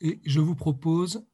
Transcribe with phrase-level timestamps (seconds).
[0.00, 1.24] et je vous propose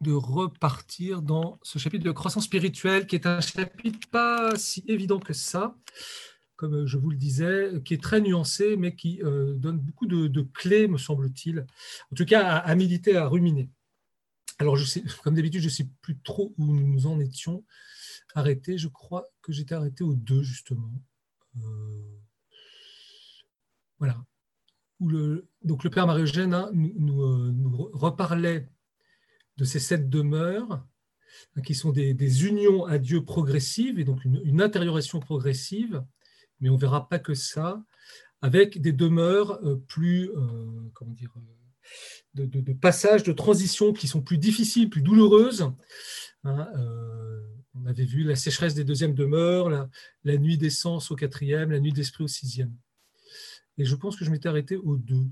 [0.00, 5.18] de repartir dans ce chapitre de croissance spirituelle, qui est un chapitre pas si évident
[5.18, 5.76] que ça,
[6.56, 10.42] comme je vous le disais, qui est très nuancé, mais qui euh, donne beaucoup de,
[10.54, 11.66] clés, me semble-t-il,
[12.12, 13.70] en tout cas à, méditer, à ruminer.
[14.58, 14.76] Alors,
[15.22, 17.64] comme d'habitude, je ne sais plus trop où nous en étions
[18.34, 18.76] arrêtés.
[18.76, 20.92] Je crois que j'étais arrêté au 2, justement.
[21.56, 22.20] Euh,
[23.98, 24.22] voilà.
[25.00, 28.68] Où le, donc, le Père Marie-Eugène hein, nous, euh, nous, reparlait
[29.56, 30.84] de ces sept demeures,
[31.56, 36.02] hein, qui sont des, unions à Dieu progressives, et donc une, intérioration progressive,
[36.60, 37.82] mais on ne verra pas que ça,
[38.42, 41.34] avec des demeures euh, plus, euh, comment dire,
[42.34, 43.34] de, de, de, passages, de
[43.92, 45.70] qui sont plus difficiles, plus douloureuses.
[46.44, 46.68] Hein,
[47.74, 49.88] on avait vu la sécheresse des deuxièmes demeures, la,
[50.24, 52.74] la nuit d'essence au quatrième, la nuit d'esprit au sixième.
[53.78, 55.26] Et je pense que je m'étais arrêté aux deux.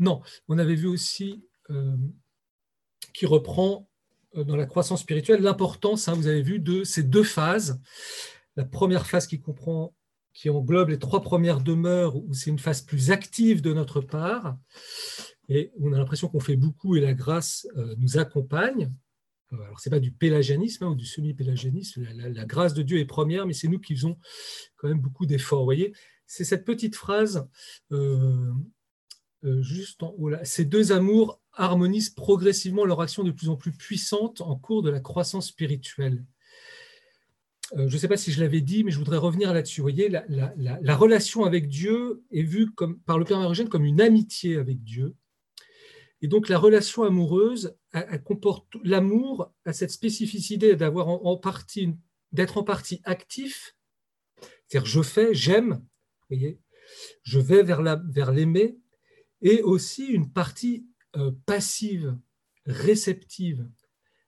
[0.00, 1.96] non, on avait vu aussi euh,
[3.14, 3.88] qui reprend
[4.36, 7.80] euh, dans la croissance spirituelle l'importance, hein, vous avez vu, de ces deux phases.
[8.56, 9.94] La première phase qui comprend,
[10.32, 14.58] qui englobe les trois premières demeures, où c'est une phase plus active de notre part,
[15.48, 18.92] et on a l'impression qu'on fait beaucoup et la grâce euh, nous accompagne.
[19.62, 23.04] Alors, ce n'est pas du pélagianisme hein, ou du semi-pélagianisme, la, grâce de Dieu est
[23.04, 24.18] première, mais c'est nous qui faisons
[24.76, 25.60] quand même beaucoup d'efforts.
[25.60, 25.92] Vous voyez,
[26.26, 27.48] c'est cette petite phrase
[29.42, 30.44] juste en haut là.
[30.44, 34.90] Ces deux amours harmonisent progressivement leur action de plus en plus puissante en cours de
[34.90, 36.24] la croissance spirituelle.
[37.76, 39.80] Euh, je ne sais pas si je l'avais dit, mais je voudrais revenir là-dessus.
[39.80, 42.70] Vous voyez, la, relation avec Dieu est vue
[43.06, 45.14] par le Père Marigène comme une amitié avec Dieu.
[46.22, 47.76] Et donc la relation amoureuse
[48.24, 51.40] comporte l'amour à cette spécificité d'avoir en,
[52.32, 53.76] d'être en partie actif,
[54.66, 55.84] c'est-à-dire je fais, j'aime,
[57.22, 58.78] je vais vers l'aimer,
[59.42, 62.18] et aussi une partie euh, passive,
[62.66, 63.68] réceptive,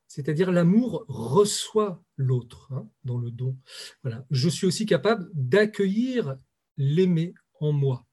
[0.07, 3.59] c'est-à-dire l'amour reçoit l'autre hein, dans le don.
[4.03, 4.25] Voilà.
[4.31, 6.39] Je suis aussi capable d'accueillir
[6.77, 8.07] l'aimer en moi.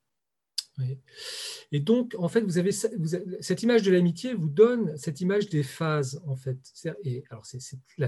[1.71, 5.63] Et donc, en fait, vous avez, cette image de l'amitié vous donne cette image des
[5.63, 6.59] phases, en fait.
[7.03, 7.59] Et alors, c'est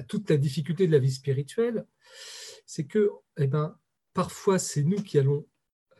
[0.08, 1.86] toute la difficulté de la vie spirituelle,
[2.66, 3.78] c'est que, eh ben,
[4.14, 5.46] parfois, c'est nous qui allons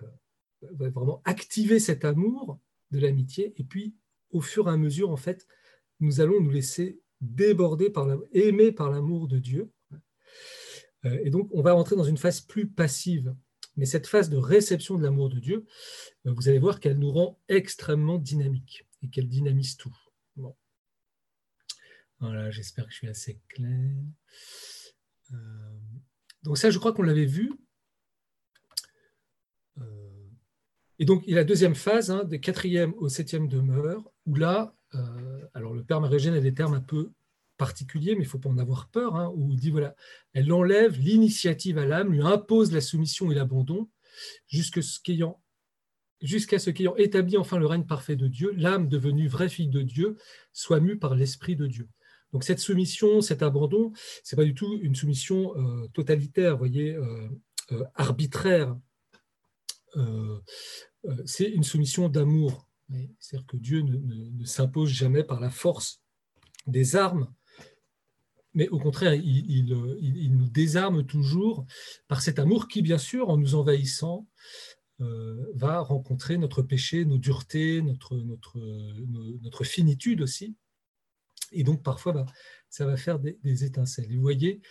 [0.02, 2.60] euh, vraiment activer cet amour
[2.92, 3.96] de l'amitié, et puis
[4.32, 5.48] au fur et à mesure, en fait,
[6.00, 9.72] nous allons nous laisser déborder par aimer par l'amour de Dieu.
[11.06, 13.36] Euh, et donc, on va entrer dans une phase plus passive.
[13.78, 15.66] Mais cette phase de réception de l'amour de Dieu,
[16.26, 19.96] euh, vous allez voir qu'elle nous rend extrêmement dynamique et qu'elle dynamise tout.
[22.20, 23.92] Voilà, j'espère que je suis assez clair.
[25.34, 25.36] Euh,
[26.44, 27.52] donc ça, je crois qu'on l'avait vu.
[30.98, 34.36] Et donc, il y a la deuxième phase, hein, des quatrième au septième demeure, où
[34.36, 37.12] là, euh, alors le Père Marégène a des termes un peu
[37.58, 39.96] particuliers, mais il ne faut pas en avoir peur, hein, où il dit, voilà,
[40.34, 43.90] elle enlève l'initiative à l'âme, lui impose la soumission et l'abandon,
[44.48, 49.82] jusqu'à ce qu'ayant établi enfin le règne parfait de Dieu, l'âme devenue vraie fille de
[49.82, 50.18] Dieu
[50.54, 51.90] soit mue par l'Esprit de Dieu.
[52.34, 56.98] Donc cette soumission, cet abandon, c'est pas du tout une soumission euh, totalitaire, voyez,
[57.72, 58.78] euh, arbitraire,
[59.98, 60.40] euh,
[61.06, 62.68] euh, c'est une soumission d'amour.
[63.20, 66.04] C'est-à-dire que Dieu ne, s'impose jamais par la force
[66.68, 67.34] des armes,
[68.56, 71.66] mais au contraire, il, nous désarme toujours
[72.08, 74.28] par cet amour qui, bien sûr, en nous envahissant,
[75.02, 80.56] euh, va rencontrer notre péché, nos duretés, notre, finitude aussi.
[81.52, 82.26] Et donc, parfois, bah,
[82.70, 84.08] ça va faire des, étincelles.
[84.10, 84.62] Vous voyez,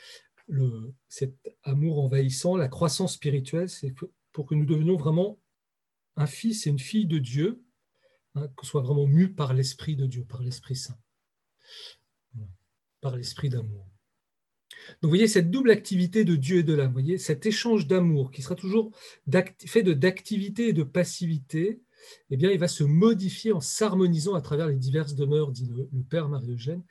[1.08, 3.94] cet amour envahissant, la croissance spirituelle, c'est
[4.32, 5.38] pour que nous devenions vraiment
[6.16, 7.62] un fils et une fille de Dieu,
[8.34, 10.98] hein, qu'on soit vraiment mu par l'Esprit de Dieu, par l'Esprit Saint,
[13.12, 13.86] l'Esprit d'amour.
[15.00, 18.30] Donc vous voyez cette double activité de Dieu et de l'âme, voyez cet échange d'amour
[18.30, 18.90] qui sera toujours
[19.66, 21.80] fait d'activité et de passivité,
[22.30, 25.88] eh bien, il va se modifier en s'harmonisant à travers les diverses demeures, dit le,
[26.02, 26.82] Père Marie-Eugène.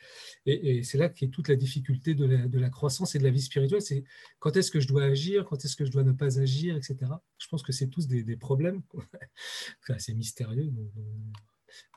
[0.45, 3.81] Et, c'est là qu'est toute la difficulté de la, croissance et de la vie spirituelle.
[3.81, 4.03] C'est
[4.39, 6.97] quand est-ce que je dois agir, quand est-ce que je dois ne pas agir, etc.
[7.37, 8.81] Je pense que c'est tous des, problèmes
[9.99, 10.71] c'est mystérieux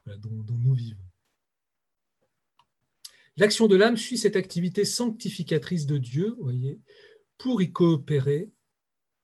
[0.06, 1.00] dont nous vivons.
[3.36, 6.80] L'action de l'âme suit cette activité sanctificatrice de Dieu, voyez,
[7.38, 8.50] pour y coopérer,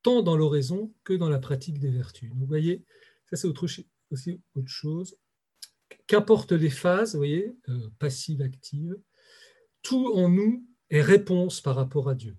[0.03, 2.31] tant dans l'oraison que dans la pratique des vertus.
[2.35, 2.85] Vous voyez,
[3.31, 3.67] ça, c'est autre,
[4.11, 5.17] aussi autre chose.
[6.07, 8.97] Qu'importe les phases, vous voyez, euh, passive, active,
[9.83, 12.37] tout en nous est réponse par rapport à Dieu.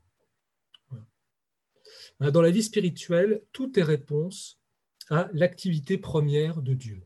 [2.19, 4.59] Dans la vie spirituelle, tout est réponse
[5.09, 7.03] à l'activité première de Dieu.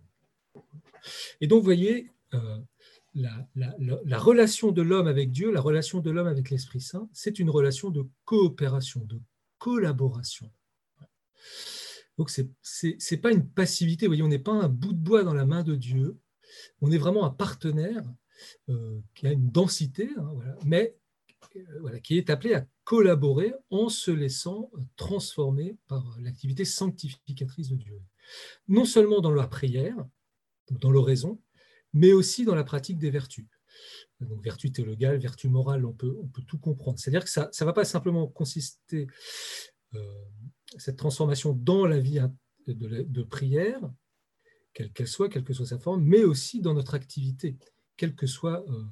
[1.41, 2.59] Et donc, vous voyez, euh,
[3.17, 7.49] la, relation de l'homme avec Dieu, la relation de l'homme avec l'Esprit Saint, c'est une
[7.49, 9.19] relation de coopération, de
[9.57, 10.51] collaboration.
[12.17, 15.23] Donc, ce n'est pas une passivité, vous voyez, on n'est pas un bout de bois
[15.23, 16.17] dans la main de Dieu,
[16.81, 18.03] on est vraiment un partenaire
[18.69, 20.31] euh, qui a une densité, hein,
[20.65, 20.95] mais
[21.55, 28.01] euh, qui est appelé à collaborer en se laissant transformer par l'activité sanctificatrice de Dieu.
[28.67, 29.95] Non seulement dans la prière,
[30.71, 31.39] dans l'oraison,
[31.97, 33.45] mais aussi dans la pratique des vertus.
[34.19, 36.97] Donc, vertu théologale, vertu morale, on peut, on peut tout comprendre.
[36.99, 39.07] C'est-à-dire que ça ne va pas simplement consister,
[39.95, 40.23] euh,
[40.77, 42.19] cette transformation dans la vie
[42.67, 43.79] de, prière,
[44.73, 47.57] quelle qu'elle soit, quelle que soit sa forme, mais aussi dans notre activité,
[47.95, 48.83] quelle que soit euh,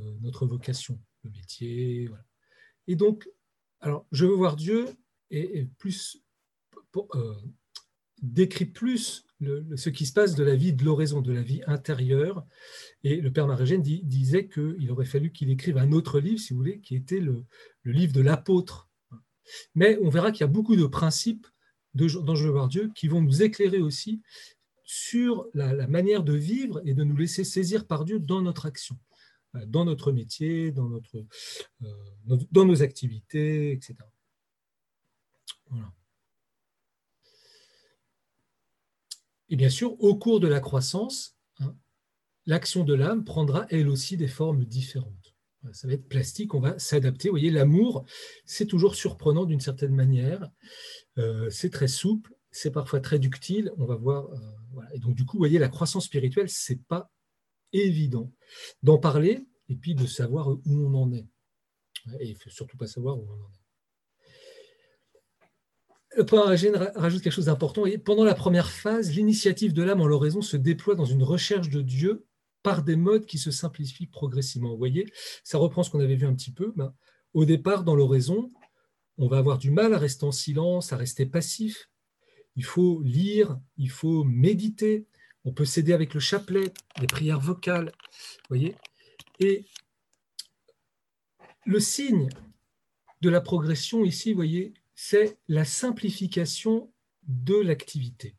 [0.00, 2.08] euh, notre vocation, le métier.
[2.86, 3.28] Et donc,
[3.80, 4.86] alors, je veux voir Dieu
[5.30, 6.22] et, plus
[8.22, 9.24] décrit plus
[9.76, 12.46] ce qui se passe de la vie de l'oraison, de la vie intérieure.
[13.04, 16.58] Et le père Marégène disait qu'il aurait fallu qu'il écrive un autre livre, si vous
[16.58, 17.44] voulez, qui était le,
[17.84, 18.88] livre de l'apôtre.
[19.74, 21.46] Mais on verra qu'il y a beaucoup de principes
[21.94, 24.22] dans Je veux voir Dieu qui vont nous éclairer aussi
[24.84, 28.98] sur la, manière de vivre et de nous laisser saisir par Dieu dans notre action,
[29.66, 31.16] dans notre métier, dans, notre,
[31.82, 33.96] euh, dans nos activités, etc.
[35.70, 35.92] Voilà.
[39.50, 41.76] Et bien sûr, au cours de la croissance, hein,
[42.46, 45.34] l'action de l'âme prendra elle aussi des formes différentes.
[45.72, 47.28] Ça va être plastique, on va s'adapter.
[47.28, 48.06] Vous voyez, l'amour,
[48.46, 50.48] c'est toujours surprenant d'une certaine manière.
[51.18, 53.70] Euh, c'est très souple, c'est parfois très ductile.
[53.76, 54.30] On va voir.
[54.30, 57.10] Euh, et donc, du coup, vous voyez, la croissance spirituelle, c'est pas
[57.72, 58.32] évident
[58.82, 61.28] d'en parler et puis de savoir où on en est.
[62.20, 63.59] Et il faut surtout pas savoir où on en est.
[66.26, 66.44] Point
[66.96, 67.84] rajoute quelque chose d'important.
[68.04, 71.82] Pendant la première phase, l'initiative de l'âme en l'oraison se déploie dans une recherche de
[71.82, 72.26] Dieu
[72.62, 74.70] par des modes qui se simplifient progressivement.
[74.70, 75.10] Vous voyez,
[75.44, 76.72] ça reprend ce qu'on avait vu un petit peu.
[76.76, 76.94] Ben,
[77.32, 78.50] au départ, dans l'oraison,
[79.18, 81.90] on va avoir du mal à rester en silence, à rester passif.
[82.56, 85.06] Il faut lire, il faut méditer.
[85.44, 87.92] On peut s'aider avec le chapelet, les prières vocales.
[88.48, 88.74] voyez
[89.38, 89.64] Et
[91.66, 92.28] le signe
[93.20, 96.92] de la progression ici, vous voyez, c'est la simplification
[97.26, 98.36] de l'activité.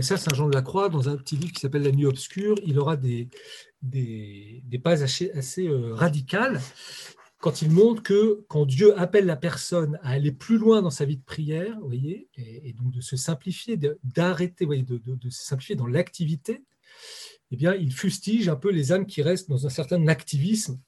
[0.00, 2.56] ça, Saint Jean de la Croix, dans un petit livre qui s'appelle La nuit obscure,
[2.64, 3.28] il aura des,
[3.82, 6.58] des, assez, euh, radicales
[7.38, 11.04] quand il montre que quand Dieu appelle la personne à aller plus loin dans sa
[11.04, 15.76] vie de prière, voyez, et, donc de se simplifier, d'arrêter, de, de, de, se simplifier
[15.76, 16.64] dans l'activité,
[17.50, 20.80] eh bien, il fustige un peu les âmes qui restent dans un certain activisme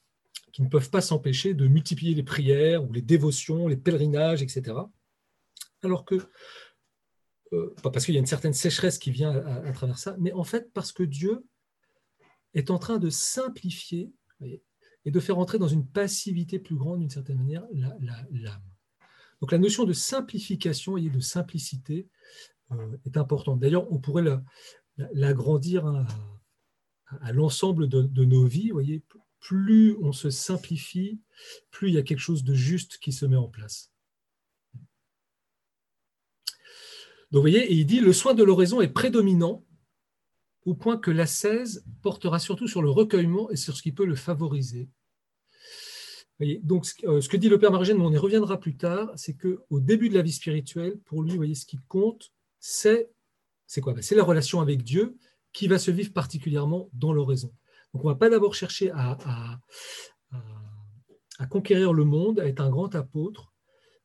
[0.52, 4.76] qui ne peuvent pas s'empêcher de multiplier les prières ou les dévotions, les pèlerinages, etc.
[5.82, 6.16] Alors que,
[7.52, 10.32] euh, pas parce qu'il y a une certaine sécheresse qui vient à, travers ça, mais
[10.32, 11.44] en fait parce que Dieu
[12.54, 14.12] est en train de simplifier
[15.04, 18.62] et de faire entrer dans une passivité plus grande, d'une certaine manière, l'âme.
[19.40, 22.08] Donc la notion de simplification et de simplicité
[22.70, 23.58] euh, est importante.
[23.58, 24.24] D'ailleurs, on pourrait
[25.12, 28.70] l'agrandir à, l'ensemble de, nos vies.
[28.70, 29.02] Voyez,
[29.42, 31.20] plus on se simplifie,
[31.70, 33.92] plus il y a quelque chose de juste qui se met en place.
[37.30, 39.66] Donc vous voyez, il dit, le soin de l'oraison est prédominant
[40.64, 44.14] au point que l'ascèse portera surtout sur le recueillement et sur ce qui peut le
[44.14, 44.88] favoriser.
[46.62, 49.34] Donc euh, ce que dit le Père Margène, mais on y reviendra plus tard, c'est
[49.34, 53.10] qu'au début de la vie spirituelle, pour lui, voyez, ce qui compte, c'est
[53.80, 53.92] quoi?
[53.92, 55.16] Ben, C'est la relation avec Dieu
[55.52, 57.52] qui va se vivre particulièrement dans l'oraison.
[57.92, 59.18] Donc on ne va pas d'abord chercher à,
[61.50, 63.52] conquérir le monde, à être un grand apôtre.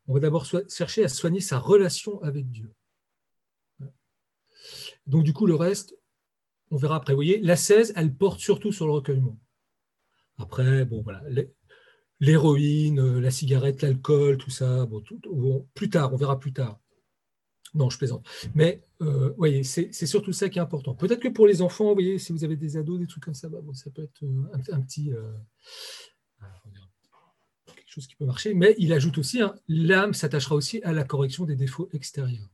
[0.08, 2.74] On va d'abord chercher à soigner sa relation avec Dieu.
[5.06, 5.98] Donc du coup, le reste,
[6.72, 7.14] on verra après.
[7.14, 9.40] Vous voyez, la 16, elle porte surtout sur le recueillement.
[10.38, 11.24] Après, bon voilà,
[12.20, 14.88] l'héroïne, la cigarette, l'alcool, tout ça,
[15.74, 16.80] plus tard, on verra plus tard.
[17.74, 18.28] Non, je plaisante.
[18.56, 20.96] Mais euh, voyez, c'est surtout ça qui est important.
[20.96, 23.34] Peut-être que pour les enfants, vous voyez, si vous avez des ados, des trucs comme
[23.34, 25.32] ça, bah, ça peut être euh, un, petit euh,
[27.66, 28.54] quelque chose qui peut marcher.
[28.54, 32.50] Mais il ajoute aussi, hein, l'âme s'attachera aussi à la correction des défauts extérieurs.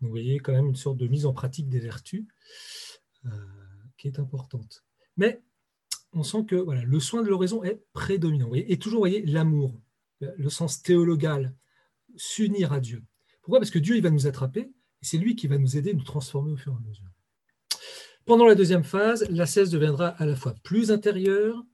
[0.00, 2.24] Donc, vous voyez quand même une sorte de mise en pratique des vertus
[3.96, 4.84] qui est importante.
[5.16, 5.42] Mais
[6.12, 8.54] on sent que voilà, le soin de l'oraison est prédominant.
[8.54, 9.82] et toujours, voyez, l'amour,
[10.20, 11.52] le sens théologal,
[12.16, 13.02] s'unir à Dieu.
[13.48, 13.60] Pourquoi?
[13.60, 16.52] Parce que Dieu, va nous attraper, et c'est lui qui va nous aider, nous transformer
[16.52, 17.08] au fur et à mesure.
[18.26, 21.64] Pendant la deuxième phase, la cesse deviendra à la fois plus intérieure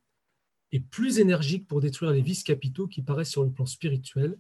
[0.71, 4.39] et plus énergique pour détruire les vices capitaux qui paraissent sur le plan spirituel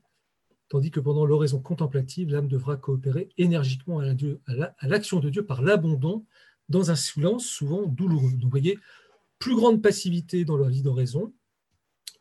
[0.68, 6.24] tandis que pendant l'oraison contemplative, l'âme devra coopérer énergiquement à l'action de Dieu par l'abandon
[6.68, 8.30] dans un silence souvent douloureux.
[8.32, 8.78] Donc vous voyez,
[9.40, 11.32] plus grande passivité dans leur vie d'oraison,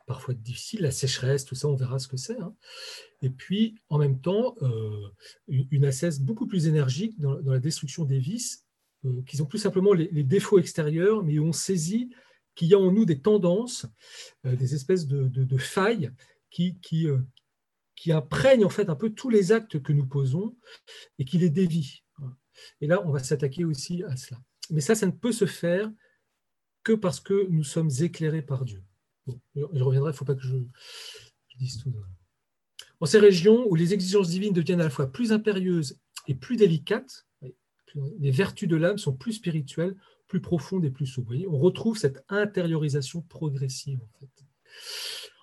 [0.05, 2.39] parfois difficile, la sécheresse, tout ça, on verra ce que c'est.
[2.39, 2.55] Hein.
[3.21, 5.07] Et puis, en même temps, euh,
[5.47, 8.65] une assesse beaucoup plus énergique dans, la destruction des vices,
[9.05, 12.13] euh, qui sont plus simplement les, défauts extérieurs, mais on saisit
[12.55, 13.85] qu'il y a en nous des tendances,
[14.45, 16.11] euh, des espèces de, failles
[16.49, 17.07] qui, qui,
[17.95, 20.55] qui imprègnent en fait un peu tous les actes que nous posons
[21.17, 22.01] et qui les dévient.
[22.81, 24.39] Et là, on va s'attaquer aussi à cela.
[24.69, 25.91] Mais ça, ça ne peut se faire
[26.83, 28.83] que parce que nous sommes éclairés par Dieu.
[29.55, 30.55] Je reviendrai, il ne faut pas que je,
[31.57, 31.93] dise tout.
[32.99, 36.55] En ces régions où les exigences divines deviennent à la fois plus impérieuses et plus
[36.55, 37.27] délicates,
[38.19, 39.95] les vertus de l'âme sont plus spirituelles,
[40.27, 41.37] plus profondes et plus souples.
[41.47, 43.99] On retrouve cette intériorisation progressive.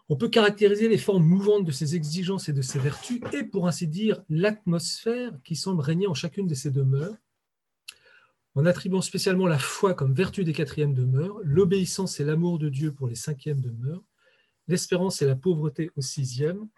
[0.09, 3.69] On peut caractériser les formes mouvantes de ces exigences et de ces vertus et, pour
[3.69, 7.15] ainsi dire, l'atmosphère qui semble régner en chacune de ces demeures,
[8.54, 12.92] en attribuant spécialement la foi comme vertu des quatrièmes demeures, l'obéissance et l'amour de Dieu
[12.92, 14.02] pour les cinquièmes demeures,
[14.69, 16.69] l'espérance et la pauvreté au sixième,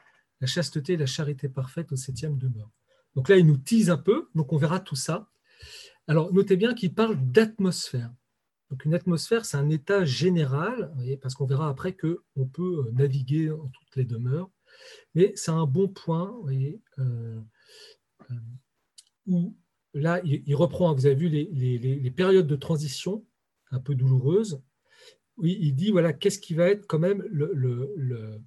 [0.41, 2.71] la chasteté et la charité parfaite au septième demeure.
[3.15, 5.29] Donc là, il nous tease un peu, donc on verra tout ça.
[6.07, 8.13] Alors, notez bien qu'il parle d'atmosphère.
[8.71, 13.51] Donc une atmosphère, c'est un état général, parce qu'on verra après qu'on peut euh, naviguer
[13.51, 14.51] en toutes les demeures,
[15.15, 18.35] mais c'est un bon point euh, euh,
[19.27, 19.55] où
[19.95, 23.25] là, il, reprend, vous avez vu les, périodes de transition
[23.71, 24.63] un peu douloureuses,
[25.43, 28.41] il dit voilà qu'est-ce qui va être quand même le,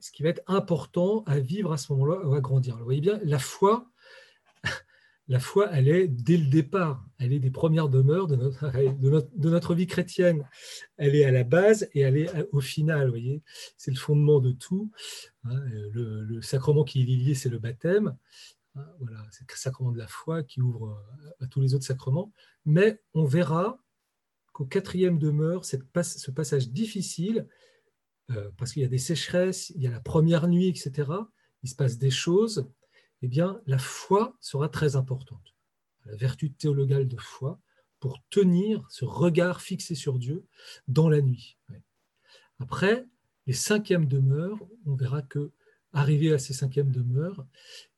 [0.00, 2.76] ce qui va être important à vivre à ce moment-là ou à grandir.
[2.76, 3.90] Vous voyez bien, la foi,
[5.28, 9.48] la foi, elle est dès le départ, elle est des premières demeures de notre, de
[9.48, 10.46] notre, vie chrétienne.
[10.98, 13.42] Elle est à la base et elle est au final, vous voyez,
[13.78, 14.90] c'est le fondement de tout.
[15.44, 15.58] Hein.
[15.92, 18.14] Le, sacrement qui est lié, c'est le baptême.
[18.76, 21.00] Hein, voilà, c'est le sacrement de la foi qui ouvre
[21.40, 22.32] à tous les autres sacrements.
[22.64, 23.78] Mais on verra
[24.52, 27.48] qu'au quatrième demeure, ce passage difficile,
[28.30, 31.10] euh, parce qu'il y a des sécheresses, il y a la première nuit, etc.
[31.62, 32.68] Il se passe des choses
[33.24, 35.54] eh bien, la foi sera très importante.
[36.04, 37.58] La vertu théologale de foi
[37.98, 40.44] pour tenir ce regard fixé sur Dieu
[40.88, 41.56] dans la nuit.
[42.58, 43.06] Après,
[43.46, 45.52] les cinquièmes demeures, on verra que
[45.94, 47.46] arrivé à ces cinquièmes demeures,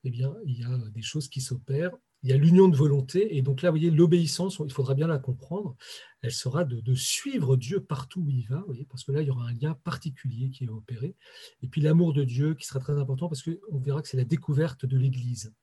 [0.05, 3.37] eh bien, il y a des choses qui s'opèrent il y a l'union de volonté.
[3.37, 5.77] Et donc là, vous voyez, l'obéissance, il faudra bien la comprendre,
[6.23, 9.47] elle sera de, suivre Dieu partout où il va, parce que là, il y aura
[9.47, 11.15] un lien particulier qui est opéré.
[11.63, 14.25] Et puis l'amour de Dieu qui sera très important, parce qu'on verra que c'est la
[14.25, 15.55] découverte de l'Église.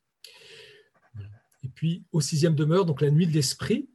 [1.63, 3.89] Et puis, au sixième demeure, donc la nuit de l'esprit,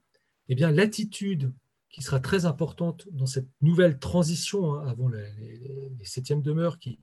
[0.49, 1.53] eh bien, l'attitude
[1.91, 6.99] qui sera très importante dans cette nouvelle transition hein, avant les, septièmes demeures, qui,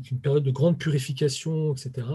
[0.00, 2.08] qui une période de grande purification, etc.,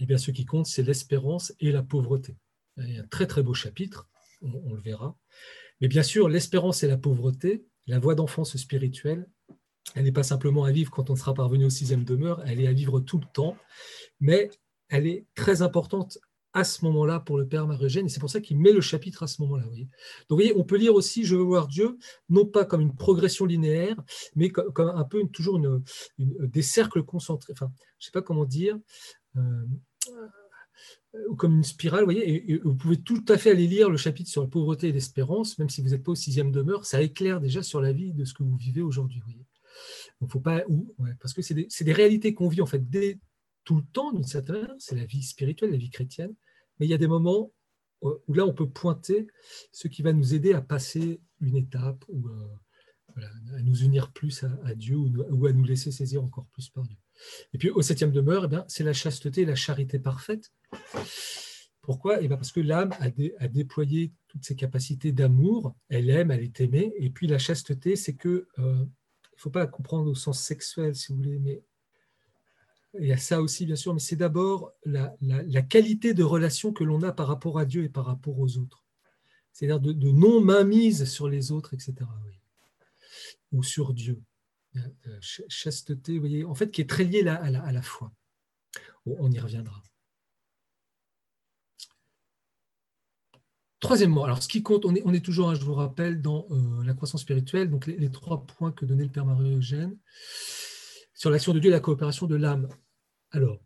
[0.00, 2.36] eh bien, ce qui compte, c'est l'espérance et la pauvreté.
[2.76, 4.08] Il un très très beau chapitre,
[4.42, 5.16] on, le verra.
[5.80, 9.26] Mais bien sûr, l'espérance et la pauvreté, la voie d'enfance spirituelle,
[9.94, 12.68] elle n'est pas simplement à vivre quand on sera parvenu au sixième demeure, elle est
[12.68, 13.56] à vivre tout le temps,
[14.20, 14.50] mais
[14.88, 16.18] elle est très importante
[16.58, 19.22] à ce moment-là pour le Père Marugène, et c'est pour ça qu'il met le chapitre
[19.22, 19.64] à ce moment-là.
[19.64, 19.86] Donc,
[20.28, 21.98] vous voyez, on peut lire aussi Je veux voir Dieu,
[22.28, 23.96] non pas comme une progression linéaire,
[24.34, 25.60] mais comme, un peu toujours
[26.18, 27.52] des cercles concentrés.
[27.52, 28.76] Enfin, je ne sais pas comment dire.
[29.36, 29.40] Euh,
[31.28, 33.96] ou comme une spirale, vous voyez, et, vous pouvez tout à fait aller lire le
[33.96, 37.00] chapitre sur la pauvreté et l'espérance, même si vous n'êtes pas au sixième demeure, ça
[37.00, 39.22] éclaire déjà sur la vie de ce que vous vivez aujourd'hui.
[40.20, 43.18] Donc, faut pas, ou, parce que c'est des, des, réalités qu'on vit en fait dès
[43.64, 46.34] tout le temps, d'une certaine manière, c'est la vie spirituelle, la vie chrétienne,
[46.78, 47.52] mais il y a des moments
[48.02, 49.26] où là on peut pointer
[49.72, 52.46] ce qui va nous aider à passer une étape ou euh,
[53.56, 56.96] à nous unir plus à, Dieu ou, à nous laisser saisir encore plus par Dieu.
[57.52, 60.52] Et puis au septième demeure, eh c'est la chasteté et la charité parfaite.
[61.82, 62.20] Pourquoi?
[62.20, 66.60] Eh bien Parce que l'âme a, déployé toutes ses capacités d'amour, elle aime, elle est
[66.60, 70.40] aimée, et puis la chasteté, c'est que, euh, il ne faut pas comprendre au sens
[70.40, 71.62] sexuel, si vous voulez, mais
[72.94, 76.84] il y a ça aussi, bien sûr, mais c'est d'abord la, qualité de relation que
[76.84, 78.84] l'on a par rapport à Dieu et par rapport aux autres.
[79.52, 81.94] C'est-à-dire de, non-mainmise sur les autres, etc.
[83.52, 84.22] Ou sur Dieu.
[85.20, 88.12] Chasteté, vous voyez, en fait, qui est très liée à la, foi.
[89.04, 89.82] On y reviendra.
[93.80, 96.94] Troisièmement, alors ce qui compte, on est, toujours, hein, je vous rappelle, dans euh, la
[96.94, 99.96] croissance spirituelle, donc les, trois points que donnait le Père Marie-Eugène
[101.18, 102.68] sur l'action de Dieu et la coopération de l'âme.
[103.32, 103.60] Alors,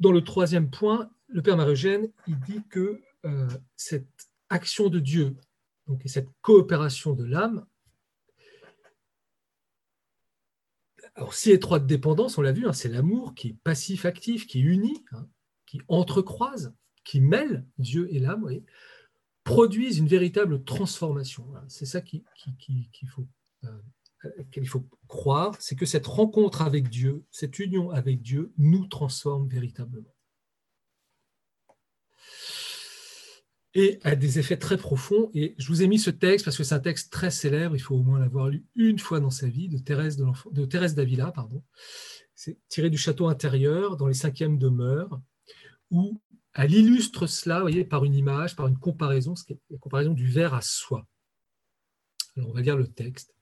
[0.00, 5.36] dans le troisième point, le Père Marie-Eugène, il dit que euh, cette action de Dieu
[6.06, 7.64] cette coopération de l'âme
[11.14, 15.04] Alors, si étroite dépendance, on l'a vu, hein, c'est l'amour qui est passif-actif, qui unit,
[15.12, 15.26] hein,
[15.64, 18.46] qui entrecroise, qui mêle Dieu et l'âme,
[19.44, 21.46] produisent une véritable transformation.
[21.68, 22.22] C'est ça qu'il
[23.08, 23.26] faut,
[23.64, 23.80] euh,
[24.50, 29.48] qu'il faut croire, c'est que cette rencontre avec Dieu, cette union avec Dieu, nous transforme
[29.48, 30.16] véritablement.
[33.76, 35.30] et a des effets très profonds.
[35.34, 37.80] Et je vous ai mis ce texte parce que c'est un texte très célèbre, il
[37.80, 40.64] faut au moins l'avoir lu une fois dans sa vie, de Thérèse, de,
[40.94, 41.30] d'Avila.
[41.30, 41.62] Pardon.
[42.34, 45.20] C'est tiré du château intérieur dans les cinquièmes demeures,
[45.90, 46.18] où
[46.54, 49.34] elle illustre cela voyez, par une image, par une comparaison,
[49.68, 51.06] la comparaison du verre à soie.
[52.34, 53.35] Alors on va lire le texte.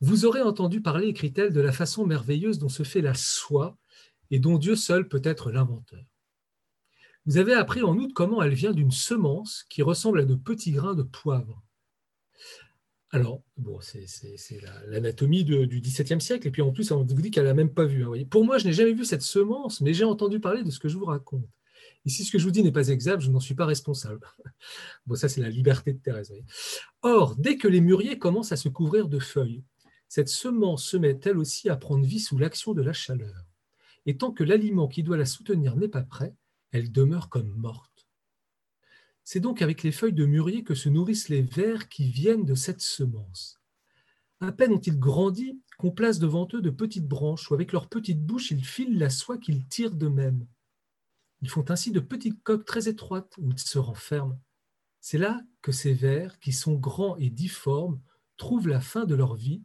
[0.00, 3.76] Vous aurez entendu parler, écrit-elle, de la façon merveilleuse dont se fait la soie
[4.30, 6.04] et dont Dieu seul peut être l'inventeur.
[7.26, 10.72] Vous avez appris en outre comment elle vient d'une semence qui ressemble à de petits
[10.72, 11.62] grains de poivre.
[13.10, 14.06] Alors, bon, c'est
[14.86, 17.86] l'anatomie du XVIIe siècle, et puis en plus, on vous dit qu'elle n'a même pas
[17.86, 18.04] vu.
[18.04, 20.78] Hein, Pour moi, je n'ai jamais vu cette semence, mais j'ai entendu parler de ce
[20.78, 21.48] que je vous raconte.
[22.04, 24.20] Et si ce que je vous dis n'est pas exact, je n'en suis pas responsable.
[25.06, 26.32] Bon, ça, c'est la liberté de Thérèse.
[27.02, 29.64] Or, dès que les mûriers commencent à se couvrir de feuilles,
[30.08, 33.44] cette semence se met elle aussi à prendre vie sous l'action de la chaleur.
[34.06, 36.34] Et tant que l'aliment qui doit la soutenir n'est pas prêt,
[36.70, 38.08] elle demeure comme morte.
[39.22, 42.54] C'est donc avec les feuilles de mûrier que se nourrissent les vers qui viennent de
[42.54, 43.60] cette semence.
[44.40, 48.24] À peine ont-ils grandi qu'on place devant eux de petites branches où avec leurs petites
[48.24, 50.46] bouches ils filent la soie qu'ils tirent d'eux-mêmes.
[51.42, 54.40] Ils font ainsi de petites coques très étroites où ils se renferment.
[55.00, 58.00] C'est là que ces vers, qui sont grands et difformes,
[58.36, 59.62] trouvent la fin de leur vie,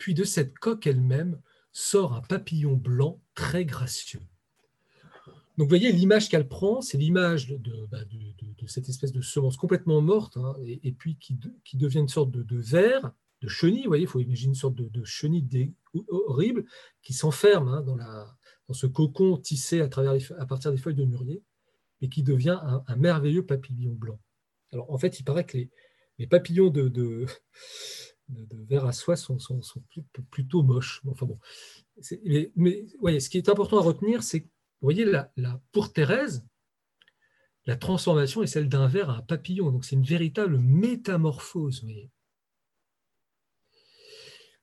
[0.00, 1.38] puis de cette coque elle-même
[1.72, 4.22] sort un papillon blanc très gracieux.
[5.58, 7.98] Donc vous voyez, l'image qu'elle prend, c'est l'image de, bah,
[8.66, 11.36] cette espèce de semence complètement morte, hein, et, puis qui,
[11.74, 15.04] devient une sorte de, verre, de chenille, vous voyez, il faut imaginer une sorte de,
[15.04, 15.74] chenille
[16.08, 16.64] horrible
[17.02, 21.42] qui s'enferme hein, dans, ce cocon tissé à, travers à partir des feuilles de mûrier,
[22.00, 24.18] et qui devient un, merveilleux papillon blanc.
[24.72, 25.58] Alors en fait, il paraît que
[26.18, 27.26] les, papillons de,
[28.68, 29.38] verre à soie sont,
[30.30, 31.02] plutôt moches.
[31.06, 31.38] Enfin bon,
[32.56, 35.30] mais, voyez, ce qui est important à retenir, c'est vous voyez, là,
[35.72, 36.46] pour Thérèse,
[37.66, 39.70] la transformation est celle d'un verre à un papillon.
[39.70, 41.84] Donc c'est une véritable métamorphose.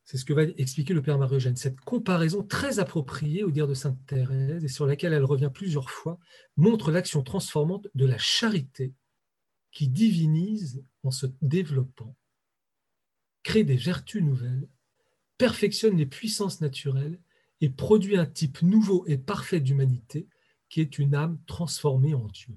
[0.04, 1.56] C'est ce que va expliquer le Père Marie-Eugène.
[1.56, 5.92] Cette comparaison très appropriée au dire de Sainte Thérèse et sur laquelle elle revient plusieurs
[5.92, 6.18] fois
[6.56, 8.94] montre l'action transformante de la charité
[9.72, 12.16] qui divinise en se développant,
[13.48, 14.68] crée des vertus nouvelles,
[15.38, 17.18] perfectionne les puissances naturelles
[17.62, 20.28] et produit un type nouveau et parfait d'humanité
[20.68, 22.54] qui est une âme transformée en Dieu.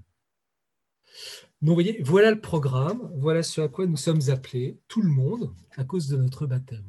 [1.62, 5.10] Donc, vous voyez, voilà le programme, voilà ce à quoi nous sommes appelés, tout le
[5.10, 6.84] monde, à cause de notre baptême.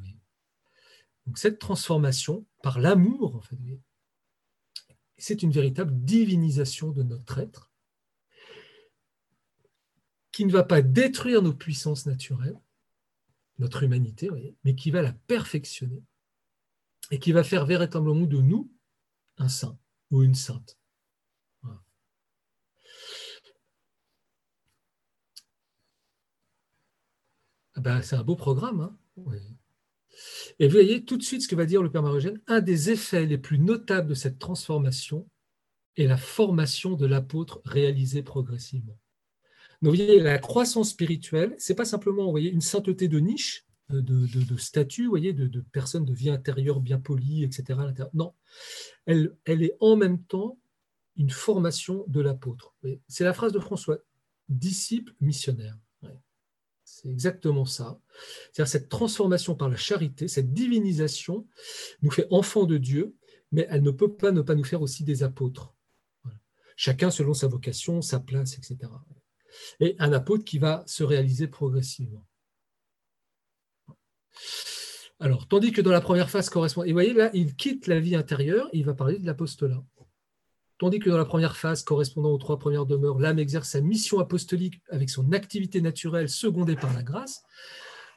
[1.26, 3.56] Donc, cette transformation, par l'amour, en fait,
[5.16, 7.70] c'est une véritable divinisation de notre être
[10.32, 12.58] qui ne va pas détruire nos puissances naturelles,
[13.58, 14.30] notre humanité,
[14.64, 16.02] mais qui va la perfectionner
[17.10, 18.72] et qui va faire véritablement de nous
[19.38, 19.78] un saint
[20.10, 20.78] ou une sainte.
[27.74, 28.80] Ah ben, c'est un beau programme.
[28.80, 28.98] Hein
[30.58, 32.40] et vous voyez tout de suite ce que va dire le Père Marogène.
[32.46, 35.28] Un des effets les plus notables de cette transformation
[35.96, 38.98] est la formation de l'apôtre réalisée progressivement.
[39.82, 43.18] Donc, vous voyez, la croissance spirituelle, ce n'est pas simplement vous voyez, une sainteté de
[43.18, 47.80] niche, de, de, statut, voyez, de, personnes de vie intérieure bien polies, etc.
[48.14, 48.34] Non,
[49.06, 50.58] elle, elle est en même temps
[51.16, 52.74] une formation de l'apôtre.
[53.08, 53.98] C'est la phrase de François,
[54.48, 55.76] disciple missionnaire.
[56.84, 58.00] C'est exactement ça.
[58.52, 61.46] C'est-à-dire cette transformation par la charité, cette divinisation
[62.02, 63.14] nous fait enfants de Dieu,
[63.50, 65.74] mais elle ne peut pas ne pas nous faire aussi des apôtres.
[66.76, 68.90] Chacun selon sa vocation, sa place, etc.
[69.80, 72.26] Et un apôtre qui va se réaliser progressivement.
[75.20, 78.00] Alors, tandis que dans la première phase correspond, et vous voyez là, il quitte la
[78.00, 79.82] vie intérieure, il va parler de l'apostolat.
[80.78, 84.18] Tandis que dans la première phase correspondant aux trois premières demeures, l'âme exerce sa mission
[84.18, 87.44] apostolique avec son activité naturelle secondée par la grâce.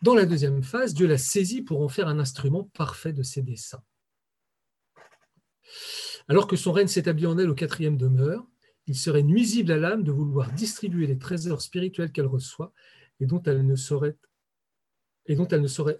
[0.02, 3.44] Dans la deuxième phase, Dieu la saisit pour en faire un instrument parfait de ses
[3.44, 3.84] desseins.
[6.28, 8.48] Alors que son règne s'établit en elle au quatrième demeure,
[8.88, 12.74] il serait nuisible à l'âme de vouloir distribuer les trésors spirituels qu'elle reçoit
[13.20, 14.18] et dont elle ne saurait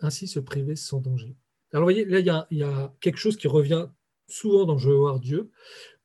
[0.02, 1.36] ainsi se priver sans danger.
[1.72, 3.88] Alors vous voyez, là, il y a, quelque chose qui revient
[4.28, 5.52] souvent dans Je veux voir Dieu,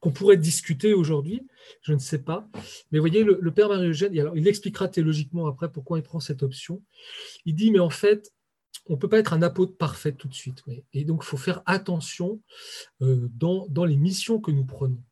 [0.01, 1.47] qu'on pourrait discuter aujourd'hui,
[1.83, 2.49] je ne sais pas.
[2.91, 6.83] Mais vous voyez, le, Père Marie-Eugène, il expliquera théologiquement après pourquoi il prend cette option.
[7.45, 8.33] Il dit, mais en fait,
[8.87, 10.63] on ne peut pas être un apôtre parfait tout de suite.
[10.93, 12.41] Et donc, il faut faire attention
[13.03, 15.03] euh, dans, les missions que nous prenons.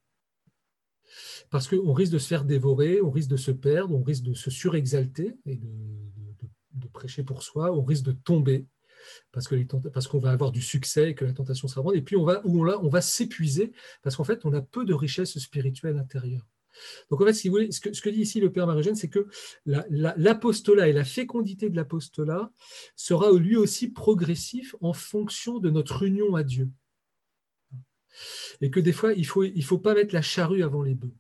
[1.51, 4.35] Parce qu'on risque de se faire dévorer, on risque de se perdre, on risque de
[4.35, 8.67] se surexalter et de, prêcher pour soi, on risque de tomber
[9.31, 9.47] parce
[10.09, 11.95] qu'on va avoir du succès et que la tentation sera grande.
[11.95, 16.47] Et puis, on va, s'épuiser parce qu'en fait, on a peu de richesse spirituelle intérieure.
[17.11, 19.27] Donc en fait, ce que, dit ici le Père Marie-Eugène, c'est que
[19.67, 22.51] l'apostolat et la fécondité de l'apostolat
[22.95, 26.71] sera lui aussi progressif en fonction de notre union à Dieu.
[28.61, 30.95] Et que des fois, il ne faut, il faut pas mettre la charrue avant les
[30.95, 31.15] bœufs.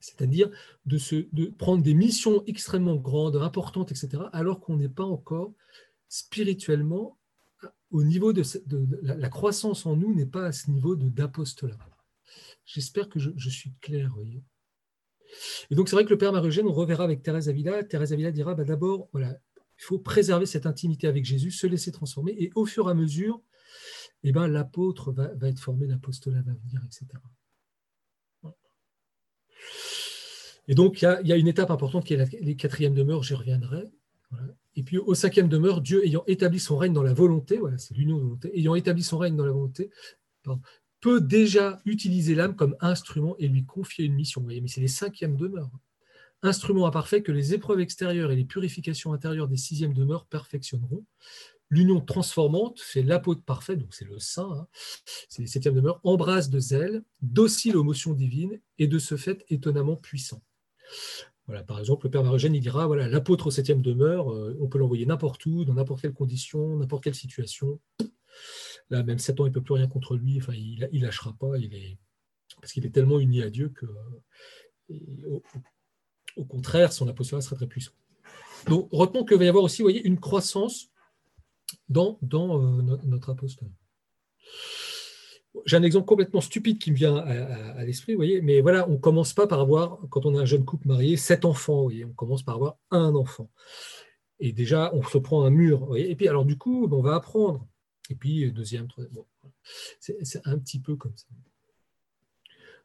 [0.00, 0.50] C'est-à-dire
[0.84, 0.98] de,
[1.32, 5.54] de prendre des missions extrêmement grandes, importantes, etc., alors qu'on n'est pas encore
[6.08, 7.16] spirituellement
[7.94, 8.42] au niveau de,
[9.02, 11.78] la, croissance en nous n'est pas à ce niveau d'apostolat.
[12.66, 14.10] J'espère que je, suis clair.
[14.14, 14.42] Voyez.
[15.70, 17.84] Et donc, c'est vrai que le Père Marie-Eugène, on reverra avec Thérèse Avila.
[17.84, 19.38] Thérèse Avila dira bah, d'abord, voilà,
[19.78, 22.94] il faut préserver cette intimité avec Jésus, se laisser transformer, et au fur et à
[22.94, 23.40] mesure,
[24.24, 27.06] eh ben, l'apôtre va, être formé, l'apostolat va venir, etc.
[30.66, 33.34] Et donc, il y, a, une étape importante qui est la, les quatrième demeure, j'y
[33.34, 33.84] reviendrai.
[34.76, 37.94] Et puis, au cinquième demeure, Dieu ayant établi son règne dans la volonté, voilà, c'est
[37.94, 39.90] l'union de volonté, ayant établi son règne dans la volonté,
[41.00, 44.40] peut déjà utiliser l'âme comme instrument et lui confier une mission.
[44.40, 45.70] Vous voyez, mais c'est les cinquièmes demeures.
[46.42, 51.04] Instrument imparfait que les épreuves extérieures et les purifications intérieures des sixièmes demeures perfectionneront.
[51.74, 54.68] L'union transformante, c'est l'apôtre parfait, donc c'est le saint, hein.
[55.28, 59.44] c'est les septièmes demeures, embrasse de zèle, docile aux motions divines et de ce fait
[59.48, 60.40] étonnamment puissant.
[61.46, 64.68] Voilà, par exemple, le Père Marogène, il dira voilà, l'apôtre aux septième demeure, euh, on
[64.68, 67.80] peut l'envoyer n'importe où, dans n'importe quelle condition, n'importe quelle situation.
[68.90, 70.38] Là, même 7 ans, il ne peut plus rien contre lui.
[70.38, 71.48] Enfin, il ne lâchera pas.
[72.60, 73.86] Parce qu'il est tellement uni à Dieu que,
[76.36, 77.92] au, contraire, son apostolat sera très puissant.
[78.68, 80.90] Donc, retenons qu'il va y avoir aussi, vous voyez, une croissance
[81.88, 83.70] dans, euh, notre apostolat.
[85.66, 88.98] J'ai un exemple complètement stupide qui me vient à, l'esprit, voyez, mais voilà, on ne
[88.98, 92.42] commence pas par avoir, quand on est un jeune couple marié, sept enfants, on commence
[92.42, 93.48] par avoir un enfant.
[94.40, 97.66] Et déjà, on se prend un mur, et puis alors du coup, on va apprendre.
[98.10, 99.14] Et puis, deuxième, troisième.
[100.00, 101.26] c'est un petit peu comme ça.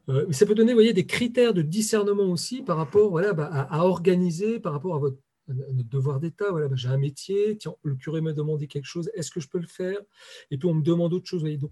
[0.09, 3.85] Euh, ça peut donner voyez, des critères de discernement aussi par rapport voilà, bah, à,
[3.85, 5.17] organiser, par rapport à, votre,
[5.53, 6.51] notre devoir d'État.
[6.51, 9.49] Voilà, bah, J'ai un métier, tiens, le curé m'a demandé quelque chose, est-ce que je
[9.49, 9.99] peux le faire?
[10.51, 11.41] Et puis on me demande autre chose.
[11.41, 11.71] Voyez, donc,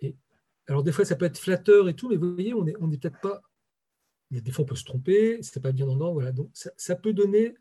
[0.00, 0.16] et,
[0.66, 2.90] alors des fois, ça peut être flatteur et tout, mais vous voyez, on n'est on
[2.90, 3.42] peut-être pas
[4.40, 6.32] des fois on peut se tromper, c'était pas bien en ordre, voilà.
[6.32, 7.54] Donc ça, peut donner.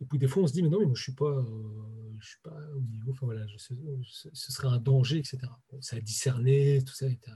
[0.00, 2.14] Et puis des fois on se dit mais non mais moi je suis pas, euh,
[2.18, 3.12] je suis pas au niveau.
[3.12, 3.74] Enfin voilà, ce,
[4.32, 5.38] serait un danger, etc.
[5.80, 7.06] ça a discerné, tout ça.
[7.06, 7.28] Est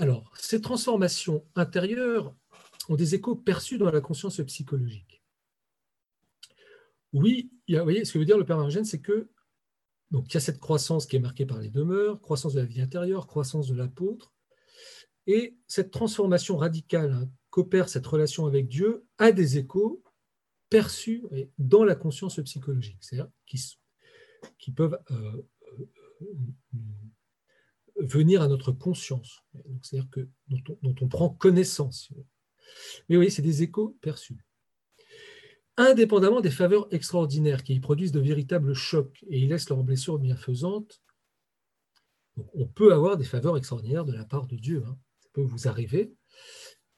[0.00, 2.34] Alors, ces transformations intérieures
[2.88, 5.22] ont des échos perçus dans la conscience psychologique.
[7.12, 9.28] Oui, vous voyez, ce que veut dire le Père Margène, c'est que
[10.10, 12.64] donc il y a cette croissance qui est marquée par les demeures, croissance de la
[12.64, 14.32] vie intérieure, croissance de l'apôtre,
[15.26, 20.02] et cette transformation radicale hein, qu'opère cette relation avec Dieu a des échos
[20.70, 21.26] perçus
[21.58, 25.42] dans la conscience psychologique, c'est-à-dire qui, peuvent euh,
[26.22, 26.26] euh,
[28.00, 29.44] venir à notre conscience,
[29.82, 32.12] c'est-à-dire que dont on, prend connaissance.
[33.08, 34.38] Mais oui, c'est des échos perçus
[35.80, 41.02] indépendamment des faveurs extraordinaires qui produisent de véritables chocs et y laissent leurs blessures bienfaisantes.
[42.54, 44.82] on peut avoir des faveurs extraordinaires de la part de Dieu.
[44.86, 44.98] Hein.
[45.20, 46.12] Ça peut vous arriver.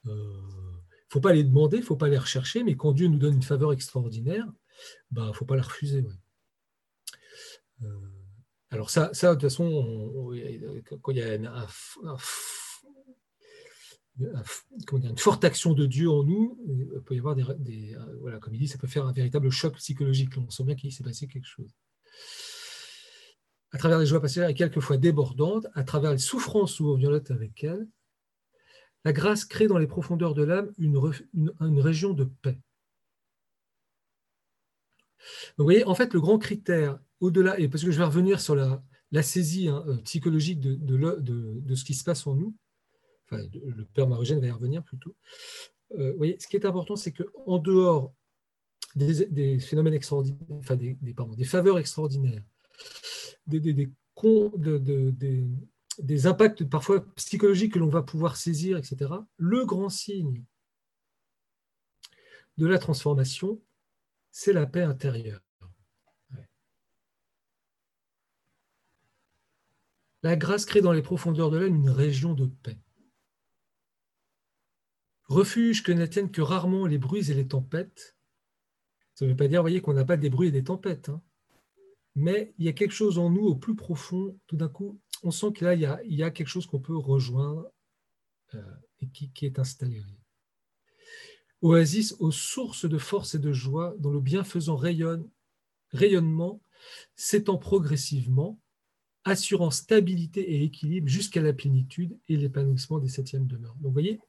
[0.04, 2.92] Il euh, ne faut pas les demander, il ne faut pas les rechercher, mais quand
[2.92, 6.04] Dieu nous donne une faveur extraordinaire, il bah, ne faut pas la refuser.
[7.82, 8.21] Euh,
[8.72, 10.32] alors ça, ça, de toute façon,
[11.02, 12.16] quand il y a un,
[14.92, 18.54] une forte action de Dieu en nous, il peut y avoir des, euh, voilà, comme
[18.54, 20.30] il dit, ça peut faire un véritable choc psychologique.
[20.38, 21.70] On sent bien qu'il s'est passé quelque chose.
[23.72, 27.62] À travers les joies passagères et quelquefois débordantes, à travers les souffrances souvent violentes avec
[27.64, 27.86] elles,
[29.04, 30.98] la grâce crée dans les profondeurs de l'âme une,
[31.34, 32.58] une, région de paix.
[35.58, 38.56] vous voyez, en fait, le grand critère, au-delà, et parce que je vais revenir sur
[38.56, 42.54] la, saisie hein, euh, psychologique de, ce qui se passe en nous,
[43.30, 45.14] le père Marogène va y revenir plutôt.
[45.98, 48.12] Euh, voyez, ce qui est important, c'est qu'en dehors
[48.96, 50.96] des, phénomènes extraordinaires, enfin des,
[51.44, 52.42] faveurs extraordinaires,
[53.46, 53.90] des,
[56.26, 60.44] impacts parfois psychologiques que l'on va pouvoir saisir, etc., le grand signe
[62.58, 63.62] de la transformation,
[64.32, 65.40] c'est la paix intérieure.
[70.22, 72.78] La grâce crée dans les profondeurs de l'âme une région de paix
[75.24, 78.16] Refuge que n'atteignent que rarement les bruits et les tempêtes.
[79.14, 81.08] Ça ne veut pas dire, voyez, qu'on n'a pas des bruits et des tempêtes.
[81.08, 81.22] Hein.
[82.14, 85.30] Mais il y a quelque chose en nous, au plus profond, tout d'un coup, on
[85.30, 87.70] sent qu'il y, a, il y a quelque chose qu'on peut rejoindre
[88.54, 88.62] euh,
[89.00, 90.02] et qui, est installé.
[91.62, 95.28] Oasis aux sources de force et de joie, dont le bienfaisant rayonne,
[95.92, 96.60] rayonnement
[97.14, 98.60] s'étend progressivement,
[99.24, 103.74] assurant stabilité et équilibre jusqu'à la plénitude et l'épanouissement des septièmes demeures.
[103.76, 104.20] Donc, vous voyez,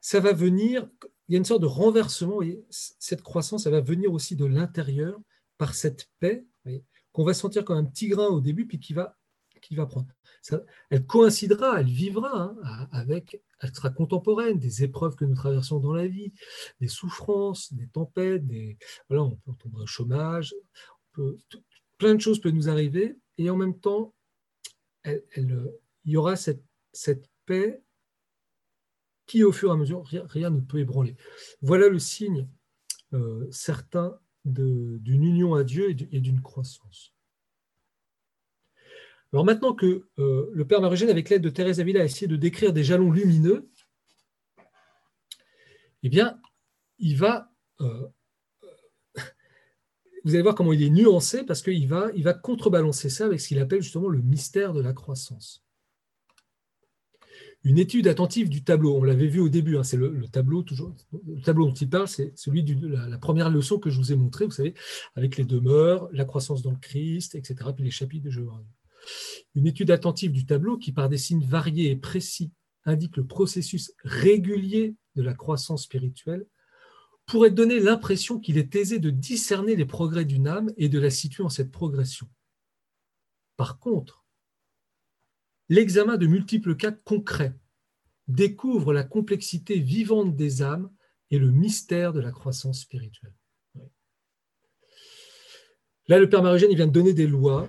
[0.00, 0.88] ça va venir,
[1.28, 5.18] il y a une sorte de renversement, cette croissance, ça va venir aussi de l'intérieur
[5.58, 6.44] par cette paix
[7.12, 9.16] qu'on va sentir comme un petit grain au début, puis qui va,
[9.62, 10.06] qui va prendre.
[10.90, 15.94] elle coïncidera, elle vivra hein, avec, elle sera contemporaine des épreuves que nous traversons dans
[15.94, 16.32] la vie,
[16.80, 18.76] des souffrances, des tempêtes, des,
[19.08, 20.54] voilà, on peut tomber au chômage,
[21.96, 24.14] plein de choses peuvent nous arriver, et en même temps,
[25.06, 25.70] il
[26.04, 27.82] y aura cette, cette paix
[29.26, 31.16] qui, au fur et à mesure, rien, ne peut ébranler.
[31.62, 32.48] Voilà le signe
[33.12, 37.12] euh, certain d'une union à Dieu et d'une croissance.
[39.32, 42.36] Alors maintenant que euh, le Père Marugène, avec l'aide de Thérèse Avila, a essayé de
[42.36, 43.68] décrire des jalons lumineux,
[46.02, 46.40] eh bien,
[46.98, 47.50] il va...
[47.80, 48.08] Euh,
[50.26, 53.60] vous allez voir comment il est nuancé parce qu'il va, contrebalancer ça avec ce qu'il
[53.60, 55.62] appelle justement le mystère de la croissance
[57.62, 58.96] une étude attentive du tableau.
[58.96, 60.94] On l'avait vu au début, hein, c'est le, tableau toujours.
[61.26, 64.14] Le tableau dont il parle, c'est celui de la, première leçon que je vous ai
[64.14, 64.74] montré, vous savez,
[65.16, 68.62] avec les demeures, la croissance dans le Christ, etc., puis les chapitres de Jéhovah.
[69.56, 72.52] Une étude attentive du tableau qui, par des signes variés et précis,
[72.84, 76.46] indique le processus régulier de la croissance spirituelle,
[77.26, 81.10] pourrait donner l'impression qu'il est aisé de discerner les progrès d'une âme et de la
[81.10, 82.28] situer en cette progression.
[83.56, 84.24] Par contre,
[85.68, 87.54] l'examen de multiples cas concrets
[88.28, 90.90] découvre la complexité vivante des âmes
[91.30, 93.34] et le mystère de la croissance spirituelle.
[96.08, 97.68] Là, le Père Marugène, il vient de donner des lois.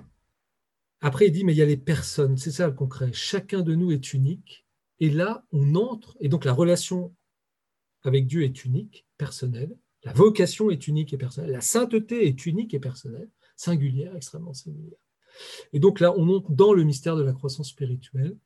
[1.02, 3.12] Après, il dit, mais il y a les personnes, c'est ça le concret.
[3.14, 4.66] Chacun de nous est unique.
[5.00, 7.16] Et là, on entre, et donc la relation
[8.08, 9.78] avec Dieu est unique, personnelle.
[10.04, 11.52] La vocation est unique et personnelle.
[11.52, 15.00] La sainteté est unique et personnelle, singulière, extrêmement singulière.
[15.74, 18.38] Et donc là, on entre dans le mystère de la croissance spirituelle,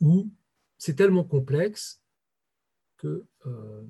[0.00, 0.30] où
[0.78, 2.02] c'est tellement complexe
[2.98, 3.84] que, euh,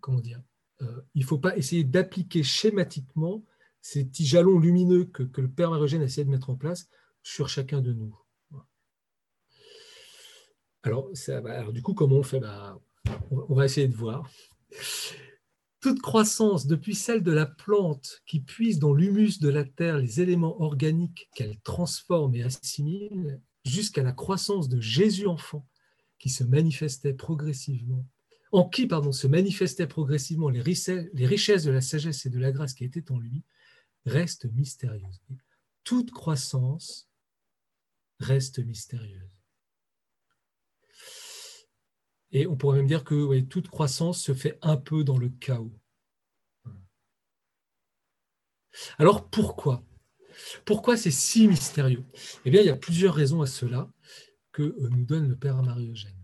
[0.00, 0.42] comment dire,
[0.82, 3.44] euh, il ne faut pas essayer d'appliquer schématiquement
[3.80, 6.88] ces petits jalons lumineux que, le Père Marogène essaie de mettre en place
[7.22, 8.16] sur chacun de nous.
[10.82, 11.10] Alors,
[11.44, 12.40] alors du coup, comment on fait?
[12.40, 12.80] Bah,
[13.30, 14.30] On va essayer de voir.
[15.80, 20.20] Toute croissance, depuis celle de la plante qui puise dans l'humus de la terre les
[20.20, 25.66] éléments organiques qu'elle transforme et assimile, jusqu'à la croissance de Jésus enfant
[26.18, 28.04] qui se manifestait progressivement,
[28.50, 32.38] en qui pardon, se manifestaient progressivement les richesses, les richesses de la sagesse et de
[32.38, 33.44] la grâce qui étaient en lui,
[34.04, 35.20] reste mystérieuse.
[35.84, 37.08] Toute croissance
[38.18, 39.37] reste mystérieuse.
[42.32, 45.72] Et on pourrait même dire que toute croissance se fait un peu dans le chaos.
[48.98, 49.82] Alors pourquoi?
[50.64, 52.04] Pourquoi c'est si mystérieux?
[52.44, 53.90] Eh bien, il y a plusieurs raisons à cela
[54.52, 56.14] que euh, nous donne le Père Marie-Eugène.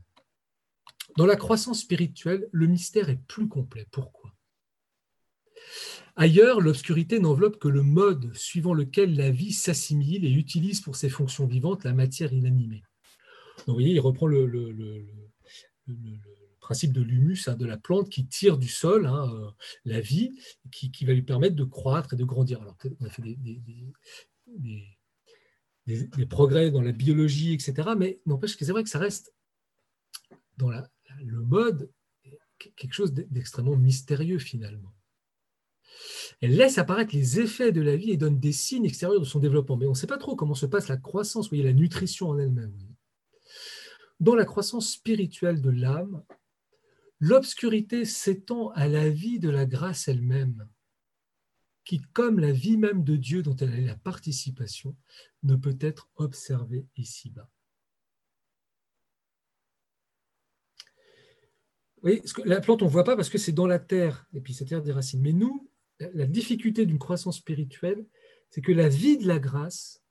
[1.16, 3.86] Dans la croissance spirituelle, le mystère est plus complet.
[3.90, 4.32] Pourquoi?
[6.16, 11.08] Ailleurs, l'obscurité n'enveloppe que le mode suivant lequel la vie s'assimile et utilise pour ses
[11.08, 12.82] fonctions vivantes la matière inanimée.
[13.66, 14.46] vous voyez, il reprend le,
[16.60, 19.50] principe de l'humus hein, de la plante qui tire du sol hein, euh,
[19.84, 20.38] la vie,
[20.72, 22.60] qui, va lui permettre de croître et de grandir.
[22.62, 23.22] Alors, on a fait
[25.86, 27.90] des, progrès dans la biologie, etc.
[27.96, 29.34] Mais n'empêche que c'est vrai que ça reste
[30.56, 31.90] dans le mode
[32.76, 34.94] quelque chose d'extrêmement mystérieux finalement.
[36.40, 39.38] Elle laisse apparaître les effets de la vie et donne des signes extérieurs de son
[39.38, 39.76] développement.
[39.76, 42.38] Mais on ne sait pas trop comment se passe la croissance, voyez, la nutrition en
[42.38, 42.74] elle-même.
[44.24, 46.24] Dans la croissance spirituelle de l'âme,
[47.20, 50.66] l'obscurité s'étend à la vie de la grâce elle-même,
[51.84, 54.96] qui, comme la vie même de Dieu dont elle est la participation,
[55.42, 57.50] ne peut être observée ici-bas.
[62.46, 64.68] La plante, on ne voit pas parce que c'est dans la terre, et puis cette
[64.68, 65.20] terre des racines.
[65.20, 68.06] Mais nous, la difficulté d'une croissance spirituelle,
[68.48, 70.02] c'est que la vie de la grâce,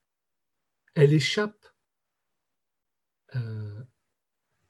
[0.93, 1.65] elle échappe
[3.35, 3.83] euh,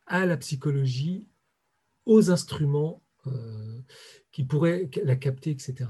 [0.05, 1.27] à la psychologie,
[2.05, 3.79] aux instruments euh,
[4.31, 5.89] qui pourraient la capter, etc.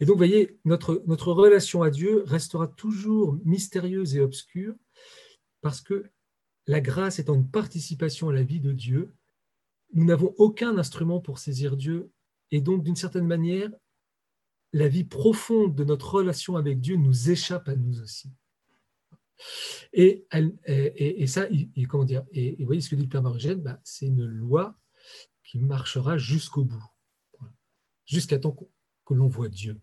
[0.00, 4.74] Et donc, vous voyez, notre, notre relation à Dieu restera toujours mystérieuse et obscure
[5.60, 6.10] parce que
[6.66, 9.14] la grâce étant une participation à la vie de Dieu,
[9.94, 12.10] nous n'avons aucun instrument pour saisir Dieu,
[12.50, 13.70] et donc d'une certaine manière,
[14.72, 18.30] la vie profonde de notre relation avec Dieu nous échappe à nous aussi.
[19.92, 20.26] Et,
[21.26, 24.78] ça, vous voyez ce que dit le Père Marugène, bah, c'est une loi
[25.44, 26.84] qui marchera jusqu'au bout,
[28.04, 28.56] jusqu'à temps
[29.04, 29.80] que l'on voit Dieu.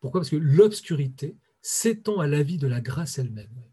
[0.00, 0.20] Pourquoi?
[0.20, 3.69] Parce que l'obscurité s'étend à la vie de la grâce elle-même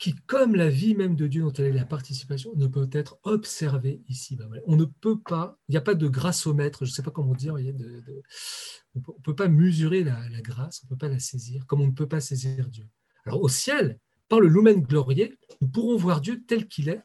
[0.00, 3.18] qui, comme la vie même de Dieu dont elle est la participation, ne peut être
[3.22, 4.36] observée ici.
[4.66, 7.02] On ne peut pas, il n'y a pas de grâce au maître, je ne sais
[7.02, 11.18] pas comment dire, on ne peut pas mesurer la, grâce, on ne peut pas la
[11.18, 12.88] saisir, comme on ne peut pas saisir Dieu.
[13.26, 13.98] Alors au ciel,
[14.30, 17.02] par le lumen glorieux, nous pourrons voir Dieu tel qu'il est,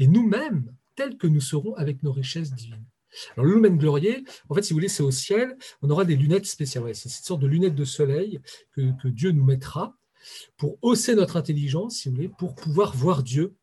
[0.00, 2.84] et nous-mêmes, tels que nous serons avec nos richesses divines.
[3.36, 6.16] Alors, le lumen glorieux, en fait, si vous voulez, c'est au ciel, on aura des
[6.16, 6.96] lunettes spéciales.
[6.96, 8.40] c'est cette sorte de lunettes de soleil
[8.72, 9.96] que Dieu nous mettra
[10.56, 13.54] pour hausser notre intelligence, si vous voulez, pour pouvoir voir Dieu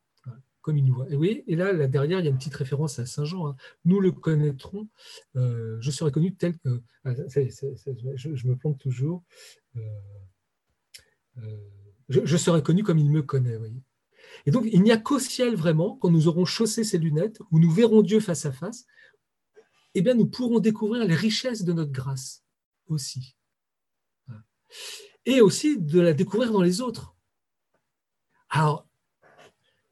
[0.62, 1.08] comme il nous voit.
[1.10, 3.47] Et, et là, là, derrière, il y a une petite référence à Saint Jean.
[3.47, 3.56] Hein.
[3.86, 4.88] Nous le connaîtrons,
[5.36, 6.82] euh, je serai connu tel que...
[7.04, 9.24] Ah, je, me plante toujours.
[9.76, 9.80] Euh,
[11.38, 11.58] euh,
[12.10, 13.58] je, serai connu comme il me connaît.
[14.45, 17.60] Et donc, il n'y a qu'au ciel vraiment, quand nous aurons chaussé ces lunettes, où
[17.60, 18.86] nous verrons Dieu face à face,
[19.93, 22.43] eh bien, nous pourrons découvrir les richesses de notre grâce
[22.88, 23.36] aussi
[25.26, 27.16] et aussi de la découvrir dans les autres.
[28.50, 28.88] Alors,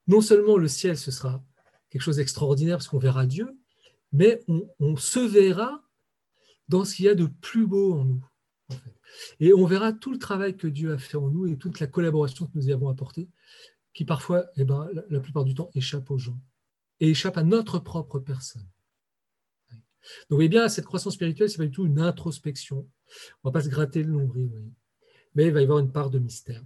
[0.08, 1.44] non seulement le ciel, ce sera
[1.89, 3.58] quelque chose d'extraordinaire parce qu'on verra Dieu,
[4.12, 4.44] mais
[4.80, 5.84] on, se verra
[6.68, 8.26] dans ce qu'il y a de plus beau en nous.
[9.39, 11.88] Et on verra tout le travail que Dieu a fait en nous et toute la
[11.88, 13.30] collaboration que nous y avons apportée,
[13.94, 16.39] qui parfois, eh ben, la, plupart du temps, échappe aux gens
[17.00, 18.68] et échappe à notre propre personne.
[19.72, 22.89] Donc, vous voyez bien, cette croissance spirituelle, ce n'est pas du tout une introspection.
[23.44, 24.50] On ne va pas se gratter le nombril.
[24.50, 24.74] Voyez
[25.36, 26.63] mais il va y avoir une part de mystère.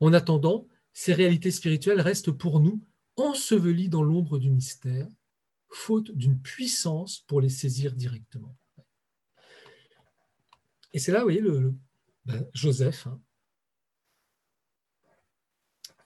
[0.00, 2.82] En attendant, ces réalités spirituelles restent pour nous
[3.16, 5.08] ensevelies dans l'ombre du mystère,
[5.68, 8.56] faute d'une puissance pour les saisir directement.
[10.92, 11.74] Et c'est là, vous voyez, le,
[12.24, 13.20] ben, Joseph, hein.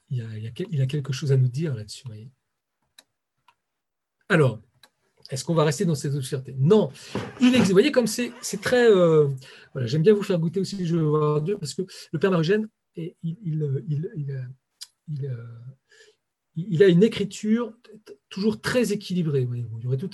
[0.09, 2.07] il, a, il, a, quelque chose à nous dire là-dessus.
[4.29, 4.61] Alors,
[5.31, 6.91] est-ce qu'on va rester dans cette obscurité Non.
[7.39, 8.89] Vous voyez comme c'est très.
[8.89, 9.27] Euh,
[9.73, 12.29] voilà, J'aime bien vous faire goûter aussi Je veux voir Dieu parce que le Père
[12.31, 13.67] Marugène, il, il,
[16.55, 17.73] il, a une écriture
[18.29, 19.47] toujours très équilibrée.
[19.51, 20.09] Il y aurait tout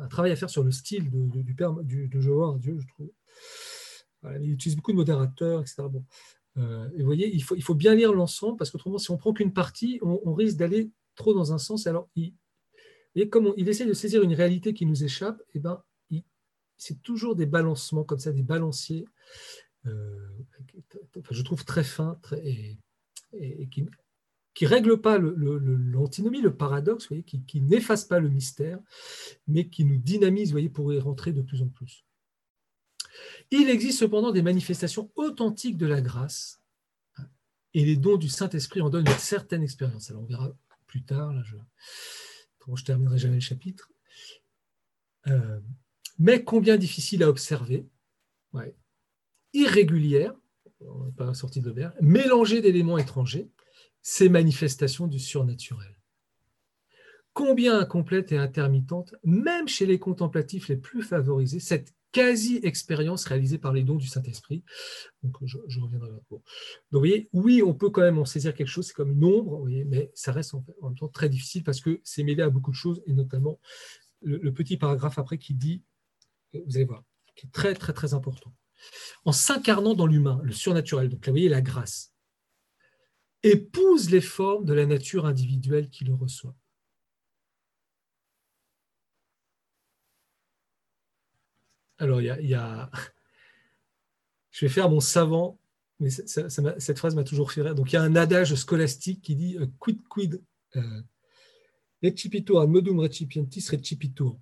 [0.00, 3.10] un, travail à faire sur le style du Père du, de veux Dieu, je trouve.
[4.40, 5.82] il utilise beaucoup de modérateurs, etc.
[5.90, 6.04] Bon.
[6.56, 9.16] Euh, et vous voyez, il faut, il faut bien lire l'ensemble parce qu'autrement, si on
[9.16, 11.86] prend qu'une partie, on, on risque d'aller trop dans un sens.
[11.86, 12.32] Alors, il,
[13.14, 15.82] et comme il essaie de saisir une réalité qui nous échappe, eh ben,
[16.78, 19.04] c'est toujours des balancements comme ça, des balanciers,
[19.86, 20.28] euh,
[21.30, 22.78] je trouve très fins et,
[23.68, 28.78] qui ne règlent pas l'antinomie, le, paradoxe, qui, n'effacent pas le mystère,
[29.46, 32.04] mais qui nous dynamisent voyez, pour y rentrer de plus en plus.
[33.50, 36.60] Il existe cependant des manifestations authentiques de la grâce,
[37.74, 40.10] et les dons du Saint-Esprit en donnent une certaine expérience.
[40.10, 41.56] Alors on verra plus tard, là, je,
[42.76, 43.90] je ne terminerai jamais le chapitre.
[45.26, 45.60] Euh,
[46.18, 47.86] mais combien difficile à observer,
[49.52, 50.34] irrégulière,
[50.80, 53.48] on n'est pas sorti de l'air, mélangée d'éléments étrangers,
[54.02, 55.96] ces manifestations du surnaturel.
[57.32, 63.72] Combien incomplète et intermittente, même chez les contemplatifs les plus favorisés, cette quasi-expérience réalisée par
[63.72, 64.64] les dons du Saint-Esprit.
[65.22, 66.18] Donc, je, reviendrai là.
[66.30, 66.42] Donc,
[66.90, 69.64] vous voyez, oui, on peut quand même en saisir quelque chose, c'est comme une ombre,
[69.86, 72.76] mais ça reste en, même temps très difficile parce que c'est mêlé à beaucoup de
[72.76, 73.60] choses, et notamment
[74.22, 75.82] le, petit paragraphe après qui dit,
[76.52, 77.04] vous allez voir,
[77.36, 78.54] qui est très, très, très important.
[79.24, 82.14] En s'incarnant dans l'humain, le surnaturel, donc là, vous voyez, la grâce,
[83.42, 86.56] épouse les formes de la nature individuelle qui le reçoit.
[91.98, 92.90] Alors, il y a,
[94.50, 95.58] Je vais faire mon savant,
[96.00, 97.74] mais cette phrase m'a toujours fait rire.
[97.74, 100.42] Donc, il y a un adage scolastique qui dit euh, quid quid
[100.76, 101.02] euh,
[102.02, 104.36] recipitur modum recipientis recipitur.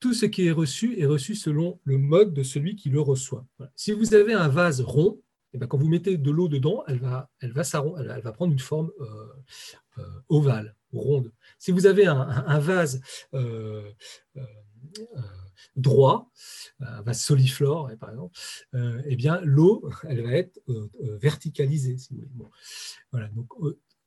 [0.00, 3.44] Tout ce qui est reçu est reçu selon le mode de celui qui le reçoit.
[3.74, 5.20] Si vous avez un vase rond,
[5.52, 7.28] eh bien, quand vous mettez de l'eau dedans, elle va
[8.32, 11.32] prendre une forme euh, ovale, ronde.
[11.58, 13.00] Si vous avez un, vase
[15.76, 16.30] droit,
[16.80, 18.38] un vase soliflore par exemple,
[18.74, 22.50] euh, eh bien l'eau, elle va être euh, euh, verticalisée, si vous voulez.
[23.12, 23.48] voilà, donc,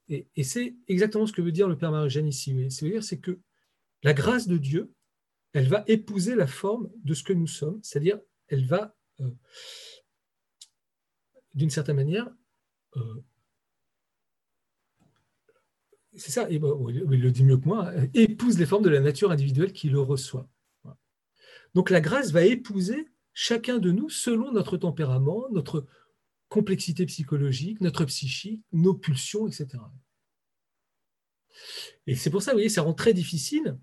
[0.09, 2.53] et, c'est exactement ce que veut dire le Père Marugène ici.
[2.69, 3.39] C'est-à-dire c'est que
[4.03, 4.91] la grâce de Dieu,
[5.53, 8.95] elle va épouser la forme de ce que nous sommes, c'est-à-dire elle va,
[11.53, 12.29] d'une certaine manière,
[16.15, 16.61] c'est ça, et il
[17.21, 20.49] le dit mieux que moi, épouse les formes de la nature individuelle qui le reçoit.
[21.73, 25.85] Donc la grâce va épouser chacun de nous selon notre tempérament, notre
[26.49, 29.67] complexité psychologique, notre psychique, nos pulsions, etc.
[32.07, 33.77] Et c'est pour ça, vous voyez, ça rend très difficile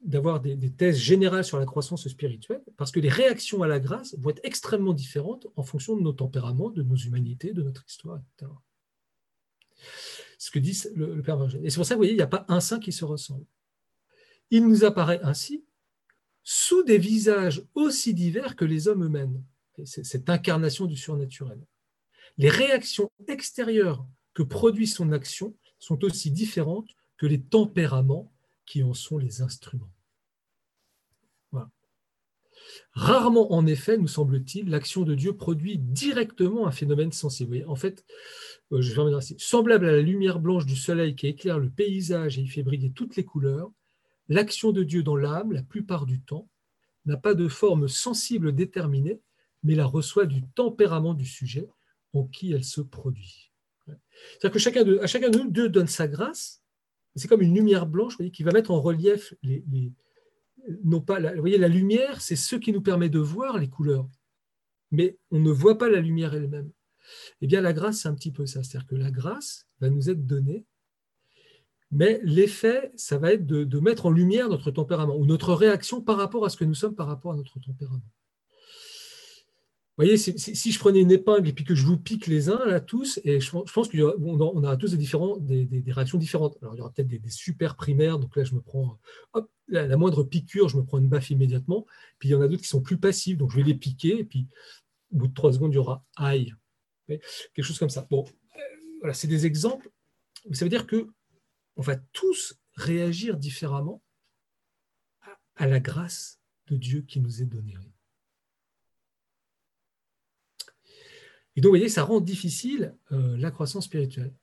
[0.00, 4.14] d'avoir des, thèses générales sur la croissance spirituelle, parce que les réactions à la grâce
[4.18, 8.18] vont être extrêmement différentes en fonction de nos tempéraments, de nos humanités, de notre histoire,
[8.18, 8.50] etc.
[10.38, 11.64] Ce que dit le, Père Margène.
[11.64, 13.46] Et c'est pour ça, vous voyez, il n'y a pas un saint qui se ressemble.
[14.50, 15.64] Il nous apparaît ainsi
[16.44, 19.42] sous des visages aussi divers que les hommes eux-mêmes.
[19.84, 21.60] Cette incarnation du surnaturel.
[22.36, 28.32] Les réactions extérieures que produit son action sont aussi différentes que les tempéraments
[28.66, 29.90] qui en sont les instruments.
[32.92, 37.64] Rarement, en effet, nous semble-t-il, l'action de Dieu produit directement un phénomène sensible.
[37.66, 38.04] en fait,
[38.72, 39.36] euh, je vais.
[39.38, 42.92] Semblable à la lumière blanche du soleil qui éclaire le paysage et y fait briller
[42.92, 43.70] toutes les couleurs,
[44.28, 46.48] l'action de Dieu dans l'âme, la plupart du temps,
[47.06, 49.20] n'a pas de forme sensible déterminée,
[49.62, 51.68] mais la reçoit du tempérament du sujet
[52.12, 53.52] en qui elle se produit.
[53.86, 56.62] C'est-à-dire que chacun de, nous, Dieu donne sa grâce,
[57.16, 59.92] c'est comme une lumière blanche qui va mettre en relief les,
[60.82, 64.08] non pas la, voyez, la lumière, c'est ce qui nous permet de voir les couleurs,
[64.90, 66.70] mais on ne voit pas la lumière elle-même.
[67.40, 68.62] Eh bien, la grâce, c'est un petit peu ça.
[68.62, 70.64] C'est-à-dire que la grâce va nous être donnée,
[71.90, 76.16] mais l'effet, ça va être de, mettre en lumière notre tempérament ou notre réaction par
[76.16, 78.02] rapport à ce que nous sommes par rapport à notre tempérament.
[79.96, 82.80] Vous voyez, si, je prenais une épingle et que je vous pique les uns, là,
[82.80, 86.58] tous, et je, pense qu'on aura, tous des, différents, des, réactions différentes.
[86.62, 88.98] Alors, il y aura peut-être des, super primaires, donc là, je me prends,
[89.68, 91.86] la, moindre piqûre, je me prends une baffe immédiatement.
[92.18, 94.18] Puis il y en a d'autres qui sont plus passives, donc je vais les piquer,
[94.18, 94.48] et puis
[95.12, 96.52] au bout de trois secondes, il y aura aïe.
[97.06, 98.04] Quelque chose comme ça.
[98.10, 98.60] Bon, euh,
[98.98, 99.90] voilà, c'est des exemples.
[100.52, 101.06] Ça veut dire que
[101.76, 104.02] on va tous réagir différemment
[105.56, 107.76] à la grâce de Dieu qui nous est donnée.
[111.56, 114.34] Et donc, vous voyez, ça rend difficile euh, la croissance spirituelle.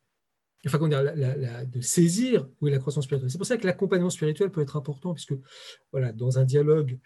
[0.65, 3.31] Enfin, de saisir où est la croissance spirituelle.
[3.31, 5.33] C'est pour ça que l'accompagnement spirituel peut être important, puisque
[5.91, 6.99] dans un dialogue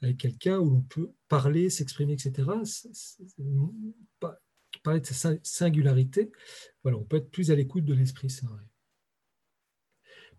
[0.00, 2.48] avec quelqu'un où l'on peut parler, s'exprimer, etc.,
[4.84, 6.30] parler de sa singularité,
[6.84, 8.48] on peut être plus à l'écoute de l'Esprit Saint.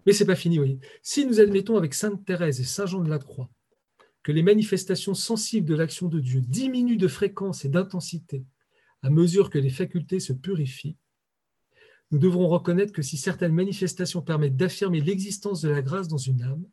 [0.06, 0.80] Mais ce n'est pas fini, voyez.
[1.02, 3.50] Si nous admettons avec Sainte Thérèse et Saint Jean de la Croix
[4.24, 8.46] que les manifestations sensibles de l'action de Dieu diminuent de fréquence et d'intensité
[9.04, 10.98] à mesure que les facultés se purifient,
[12.12, 16.44] nous devrons reconnaître que si certaines manifestations permettent d'affirmer l'existence de la grâce dans une
[16.44, 16.66] âme,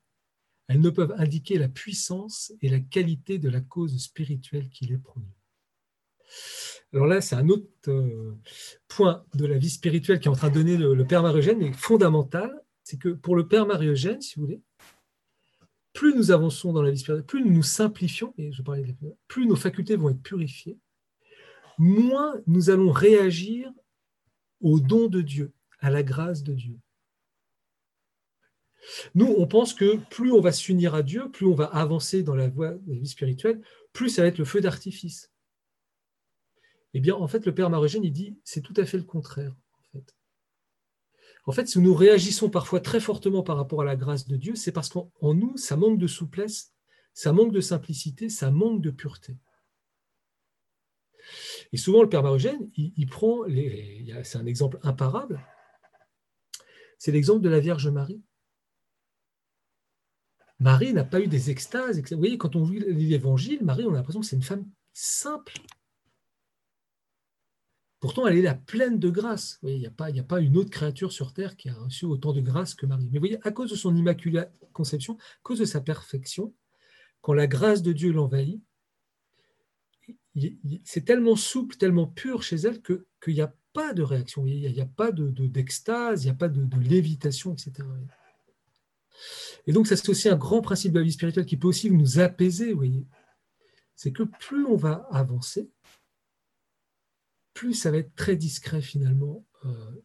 [0.67, 4.99] elles ne peuvent indiquer la puissance et la qualité de la cause spirituelle qui les
[4.99, 5.33] produit.
[6.93, 8.37] Alors là, c'est un autre euh,
[8.89, 11.73] point de la vie spirituelle qui est en train de donner le, Père Marie-Eugène, mais
[11.73, 12.51] fondamental,
[12.89, 14.63] c'est que pour le Père Marie-Eugène, si vous voulez,
[15.93, 18.95] plus nous avançons dans la vie spirituelle, plus nous nous simplifions, et je parlais de
[19.27, 20.79] plus nos facultés vont être purifiées,
[21.77, 23.71] moins nous allons réagir
[24.63, 26.79] au don de Dieu, à la grâce de Dieu.
[29.15, 32.37] Nous, on pense que plus on va s'unir à Dieu, plus on va avancer dans
[32.37, 33.61] la voie de la vie spirituelle,
[33.93, 35.31] plus ça va être le feu d'artifice.
[36.95, 39.55] Eh bien, en fait, le Père Marogène, il dit, c'est tout à fait le contraire.
[41.49, 41.67] En fait.
[41.67, 44.91] si nous réagissons parfois très fortement par rapport à la grâce de Dieu, c'est parce
[44.91, 46.75] qu'en nous, ça manque de souplesse,
[47.15, 49.35] ça manque de simplicité, ça manque de pureté.
[51.73, 53.45] Et souvent, le Père Marogène, il, prend,
[54.25, 55.41] c'est un exemple imparable,
[56.99, 58.23] c'est l'exemple de la Vierge Marie.
[60.61, 61.99] Marie n'a pas eu des extases.
[62.11, 65.55] Vous voyez, quand on lit l'Évangile, Marie, on a l'impression que c'est une femme simple.
[68.01, 69.59] Pourtant, elle est la pleine de grâce.
[69.65, 72.75] il n'y a, pas, une autre créature sur terre qui a reçu autant de grâce
[72.75, 73.09] que Marie.
[73.11, 76.55] Mais vous voyez, à cause de son immaculée conception, à cause de sa perfection,
[77.21, 78.63] quand la grâce de Dieu l'envahit,
[80.85, 84.81] c'est tellement souple, tellement pur chez elle qu'il n'y a pas de réaction, il n'y
[84.81, 87.73] a, pas d'extase, de, il n'y a pas de, lévitation, etc.
[89.67, 92.21] Et donc, c'est aussi un grand principe de la vie spirituelle qui peut aussi nous
[92.21, 93.05] apaiser, voyez.
[93.97, 95.71] C'est que plus on va avancer,
[97.59, 100.03] plus ça va être très discret finalement, euh,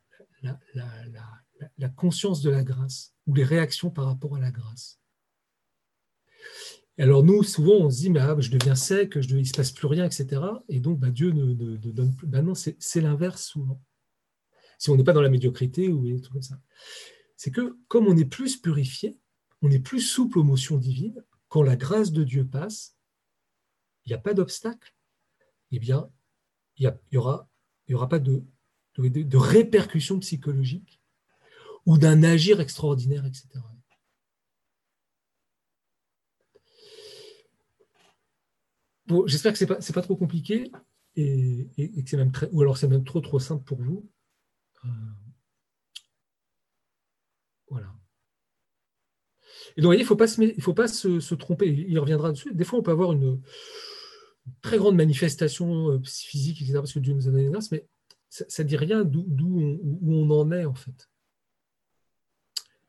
[1.77, 4.99] la conscience de la grâce ou les réactions par rapport à la grâce
[6.99, 9.71] alors nous, souvent, on se dit, mais ah, je deviens sec, il ne se passe
[9.71, 10.41] plus rien, etc.
[10.69, 12.27] Et donc, bah, Dieu ne, donne plus.
[12.27, 13.81] Bah, non, c'est l'inverse souvent.
[14.77, 16.59] Si on n'est pas dans la médiocrité ou des trucs comme ça.
[17.35, 19.17] C'est que comme on est plus purifié,
[19.61, 22.95] on est plus souple aux motions divines, quand la grâce de Dieu passe,
[24.05, 24.93] il n'y a pas d'obstacle.
[25.71, 26.09] Eh bien,
[26.77, 27.49] il n'y aura,
[27.87, 28.43] y aura pas de,
[29.33, 31.01] répercussions psychologiques
[31.85, 33.47] ou d'un agir extraordinaire, etc.
[39.05, 40.71] Bon, J'espère que ce n'est pas, pas, trop compliqué
[41.15, 44.09] et, que c'est même très, ou alors c'est même trop trop simple pour vous.
[44.85, 44.89] Euh,
[47.69, 47.93] voilà.
[49.75, 52.31] Et donc, vous voyez, il ne faut pas, se, faut pas se, tromper, il reviendra
[52.31, 52.53] dessus.
[52.53, 53.41] Des fois, on peut avoir une,
[54.61, 57.85] très grande manifestation euh, physique, etc., parce que Dieu nous a donné grâce, mais
[58.29, 61.09] ça ne dit rien d'où on, où on en est, en fait.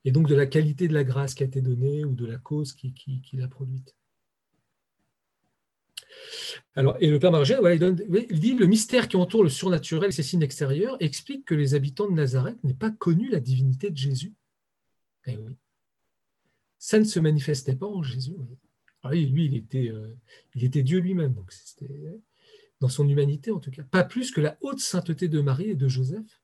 [0.05, 2.37] Et donc de la qualité de la grâce qui a été donnée ou de la
[2.37, 3.97] cause qui, qui, l'a produite.
[6.75, 7.61] Alors, et le Père Margène,
[8.31, 11.75] il, dit le mystère qui entoure le surnaturel et ses signes extérieurs explique que les
[11.75, 14.35] habitants de Nazareth n'aient pas connu la divinité de Jésus.
[15.27, 15.57] Eh oui.
[16.79, 18.37] Ça ne se manifestait pas en Jésus.
[19.05, 20.17] Ah lui, il était, euh,
[20.55, 22.19] il était Dieu lui-même, donc c'était
[22.81, 23.83] dans son humanité en tout cas.
[23.83, 26.41] Pas plus que la haute sainteté de Marie et de Joseph,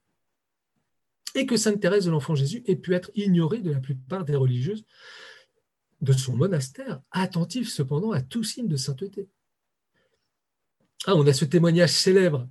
[1.34, 4.36] et que Sainte Thérèse de l'Enfant Jésus ait pu être ignorée de la plupart des
[4.36, 4.84] religieuses
[6.00, 9.28] de son monastère, attentive cependant à tout signe de sainteté.
[11.06, 12.48] Ah, on a ce témoignage célèbre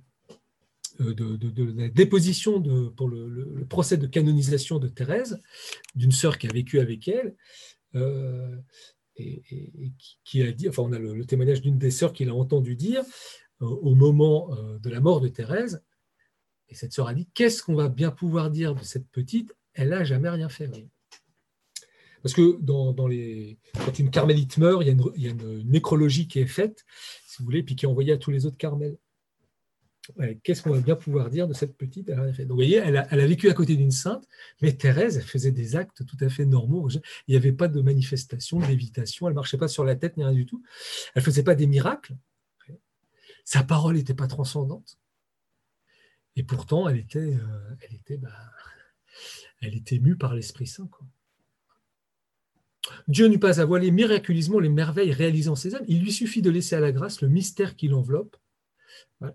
[1.00, 5.40] euh, de, la déposition pour le, procès de canonisation de Thérèse,
[5.94, 7.34] d'une sœur qui a vécu avec elle,
[7.94, 8.56] euh,
[9.16, 9.42] et,
[10.24, 13.02] qui, a dit, enfin on a le, témoignage d'une des sœurs qui l'a entendu dire
[13.62, 15.82] euh, au moment euh, de la mort de Thérèse,
[16.68, 19.54] et cette sœur a dit, qu'est-ce qu'on va bien pouvoir dire de cette petite?
[19.74, 20.70] Elle n'a jamais rien fait.
[22.22, 23.58] Parce que dans, les...
[23.84, 24.86] quand une carmélite meurt, il
[25.16, 26.84] y, a une, nécrologie qui est faite,
[27.26, 28.96] si vous voulez, puis qui est envoyée à tous les autres carmels.
[30.42, 33.26] Qu'est-ce qu'on va bien pouvoir dire de cette petite vous voyez, elle a, elle a
[33.26, 34.26] vécu à côté d'une sainte,
[34.62, 36.88] mais Thérèse, elle faisait des actes tout à fait normaux.
[36.90, 37.00] Il
[37.30, 40.32] n'y avait pas de manifestation, d'évitation, elle ne marchait pas sur la tête, ni rien
[40.32, 40.62] du tout.
[41.14, 42.16] Elle ne faisait pas des miracles.
[43.44, 44.98] Sa parole n'était pas transcendante.
[46.36, 48.30] Et pourtant, elle était, euh, elle était, bah,
[49.60, 50.88] elle était mue par l'Esprit Saint.
[53.08, 55.84] Dieu n'eut pas à voiler miraculeusement les merveilles réalisant ses âmes.
[55.88, 58.36] Il lui suffit de laisser à la grâce le mystère qui l'enveloppe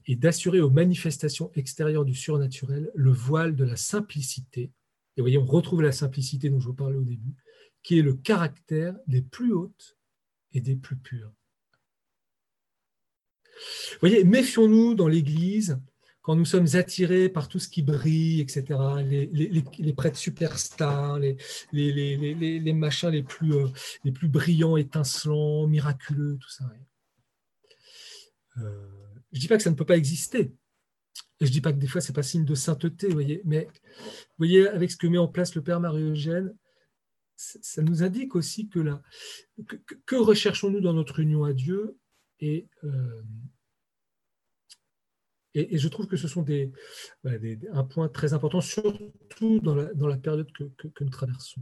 [0.05, 4.72] et d'assurer aux manifestations extérieures du surnaturel le voile de la simplicité.
[5.18, 7.36] Et vous voyez, on retrouve la simplicité dont je vous parlais au début,
[7.84, 9.97] qui est le caractère des plus hautes
[10.53, 11.32] et des plus pures.
[13.91, 15.80] Vous voyez, méfions-nous dans l'Église
[16.26, 18.63] quand nous sommes attirés par tout ce qui brille, etc.,
[19.03, 23.68] les, prêtres superstars, les, machins les plus, euh,
[24.03, 26.66] les plus brillants, étincelants, miraculeux, tout ça.
[29.36, 30.53] Je ne dis pas que ça ne peut pas exister.
[31.41, 33.41] Et je ne dis pas que des fois, ce n'est pas signe de sainteté, voyez.
[33.43, 36.55] mais vous voyez, avec ce que met en place le Père Marie-Eugène,
[37.36, 39.01] ça nous indique aussi que, là,
[40.05, 41.97] que, recherchons-nous dans notre union à Dieu?
[42.39, 43.23] Et, euh,
[45.53, 46.71] et, je trouve que ce sont des,
[47.25, 51.61] un point très important, surtout dans la, période que, que nous traversons.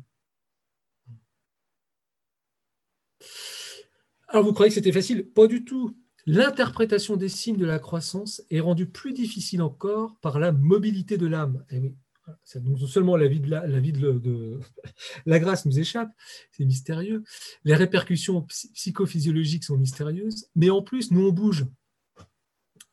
[4.27, 5.27] Alors, vous croyez que c'était facile?
[5.27, 5.97] Pas du tout.
[6.25, 11.27] L'interprétation des signes de la croissance est rendue plus difficile encore par la mobilité de
[11.27, 11.65] l'âme.
[11.69, 11.81] Eh
[12.61, 14.59] non seulement la vie de la, de,
[15.25, 16.09] la grâce nous échappe,
[16.51, 17.23] c'est mystérieux.
[17.65, 18.43] Les répercussions
[18.73, 21.65] psychophysiologiques sont mystérieuses, mais en plus, nous on bouge.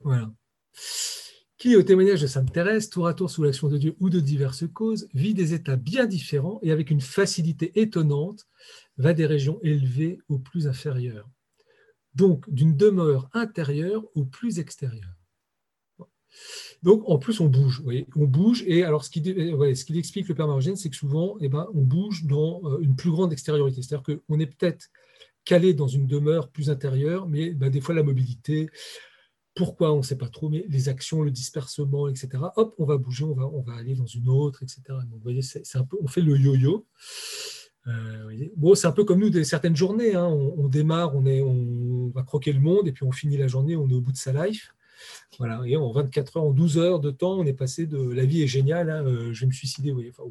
[0.00, 0.32] Voilà.
[1.58, 4.18] Qui, au témoignage de Sainte Thérèse, tour à tour sous l'action de Dieu ou de
[4.18, 8.48] diverses causes, vit des états bien différents et avec une facilité étonnante,
[8.96, 11.28] va des régions élevées aux plus inférieures
[12.14, 15.10] donc d'une demeure intérieure au plus extérieur.
[16.82, 17.82] Donc, en plus, on bouge.
[18.16, 18.62] on bouge.
[18.66, 22.24] Et alors, ce qu'il ce explique, le Père c'est que souvent, eh ben, on bouge
[22.24, 23.82] dans euh, une plus grande extériorité.
[23.82, 24.88] C'est-à-dire qu'on est peut-être
[25.44, 28.70] calé dans une demeure plus intérieure, mais ben, des fois, la mobilité,
[29.54, 32.28] pourquoi, on ne sait pas trop, mais les actions, le dispersement, etc.
[32.56, 34.82] Hop, on va bouger, on va, on va aller dans une autre, etc.
[34.88, 36.86] Donc, vous voyez, c'est un peu, on fait le yo-yo.
[37.86, 40.14] Euh, bon, c'est un peu comme nous, des, certaines journées.
[40.14, 40.26] Hein.
[40.26, 43.94] On, démarre, on, va croquer le monde, et puis on finit la journée, on est
[43.94, 44.74] au bout de sa life.
[45.38, 48.26] Voilà, et en 24 heures, en 12 heures de temps, on est passé de la
[48.26, 50.24] vie est géniale, hein, euh, je vais me suicider, enfin,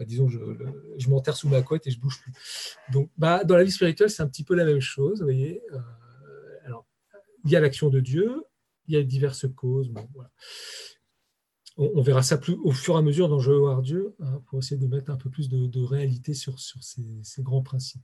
[0.00, 2.32] euh, disons, je, m'enterre sous ma couette et je bouge plus.
[2.92, 5.60] Donc, bah, dans la vie spirituelle, c'est un petit peu la même chose, vous voyez.
[6.64, 6.86] alors,
[7.44, 8.44] il y a l'action de Dieu,
[8.86, 9.92] il y a diverses causes.
[11.76, 14.42] On, verra ça plus au fur et à mesure dans Je veux voir Dieu, hein,
[14.46, 18.02] pour essayer de mettre un peu plus de, réalité sur, ces, grands principes.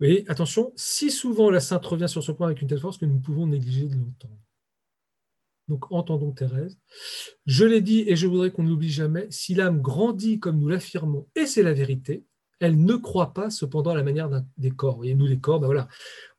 [0.00, 3.06] Mais attention, si souvent la sainte revient sur ce point avec une telle force que
[3.06, 4.38] nous pouvons négliger de l'entendre.
[5.68, 6.78] Donc entendons Thérèse.
[7.46, 10.68] Je l'ai dit et je voudrais qu'on ne l'oublie jamais, si l'âme grandit comme nous
[10.68, 12.24] l'affirmons, et c'est la vérité,
[12.60, 15.04] elle ne croit pas cependant à la manière des corps.
[15.04, 15.88] Et nous, les corps, ben voilà,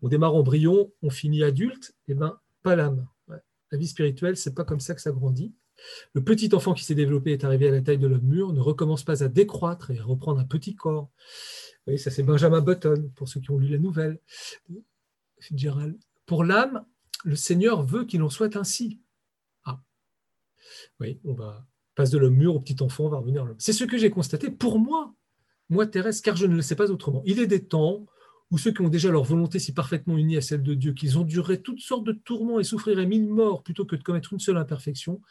[0.01, 3.07] on démarre embryon, on finit adulte, et ben pas l'âme.
[3.72, 5.53] La vie spirituelle, c'est pas comme ça que ça grandit.
[6.13, 8.59] Le petit enfant qui s'est développé est arrivé à la taille de l'homme mûr, ne
[8.59, 11.09] recommence pas à décroître et à reprendre un petit corps.
[11.88, 14.20] Vous ça c'est Benjamin Button, pour ceux qui ont lu la nouvelle.
[15.39, 15.97] Fitzgerald.
[16.26, 16.86] Pour l'âme,
[17.24, 19.01] le Seigneur veut qu'il en soit ainsi.
[19.63, 19.82] Ah,
[20.99, 21.65] oui, on va
[21.95, 23.59] passe de l'homme mûr au petit enfant, on va revenir à l'homme.
[23.59, 25.13] C'est ce que j'ai constaté pour moi,
[25.67, 27.22] moi Thérèse, car je ne le sais pas autrement.
[27.26, 28.05] Il est des temps
[28.51, 31.17] où ceux qui ont déjà leur volonté si parfaitement unie à celle de Dieu, qu'ils
[31.17, 34.57] endureraient toutes sortes de tourments et souffriraient mille morts plutôt que de commettre une seule
[34.57, 35.21] imperfection,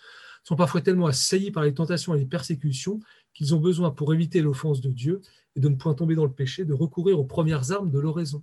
[0.44, 3.00] sont parfois tellement assaillis par les tentations et les persécutions
[3.34, 5.20] qu'ils ont besoin, pour éviter l'offense de Dieu
[5.56, 8.42] et de ne point tomber dans le péché, de recourir aux premières armes de l'oraison.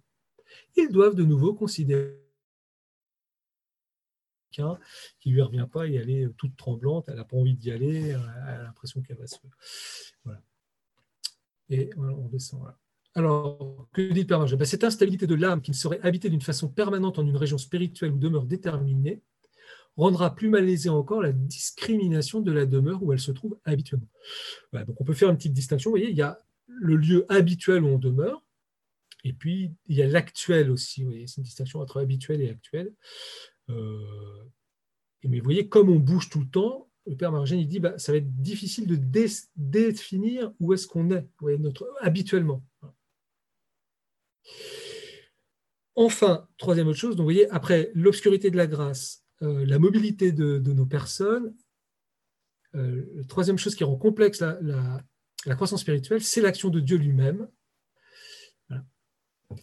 [0.75, 2.21] Ils doivent de nouveau considérer
[5.19, 8.15] qui lui revient pas et elle toute tremblante, elle n'a pas envie d'y aller, elle
[8.15, 9.35] a l'impression qu'elle va se...
[10.23, 10.41] Voilà.
[11.69, 12.61] Et on descend.
[13.15, 16.67] Alors, que dit Père ben, Cette instabilité de l'âme qui ne serait habitée d'une façon
[16.67, 19.21] permanente en une région spirituelle ou demeure déterminée
[19.95, 24.09] rendra plus malaisée encore la discrimination de la demeure où elle se trouve habituellement.
[24.73, 25.89] donc on peut faire une petite distinction.
[25.89, 28.43] Vous voyez, il y a le lieu habituel où on demeure,
[29.23, 31.03] et puis il y a l'actuel aussi.
[31.03, 32.93] Vous c'est une distinction entre habituel et actuel.
[33.69, 34.43] Euh,
[35.23, 38.11] mais vous voyez, comme on bouge tout le temps, le père Margène dit bah, ça
[38.11, 38.95] va être difficile de
[39.55, 41.27] définir où est-ce qu'on est,
[42.01, 42.63] habituellement.
[45.95, 50.31] Enfin, troisième autre chose, donc vous voyez, après l'obscurité de la grâce, euh, la mobilité
[50.31, 51.55] de, nos personnes,
[52.75, 55.03] euh, troisième chose qui rend complexe la,
[55.55, 57.47] croissance spirituelle, c'est l'action de Dieu lui-même.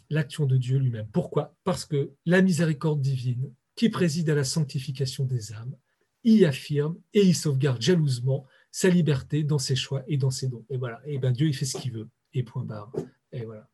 [0.09, 1.09] L'action de Dieu lui-même.
[1.12, 1.55] Pourquoi?
[1.64, 5.76] Parce que la miséricorde divine, qui préside à la sanctification des âmes,
[6.24, 10.64] y affirme et y sauvegarde jalousement sa liberté dans ses choix et dans ses dons.
[10.70, 12.93] Et voilà, ben Dieu il fait ce qu'il veut, et point barre.
[13.33, 13.68] Et voilà.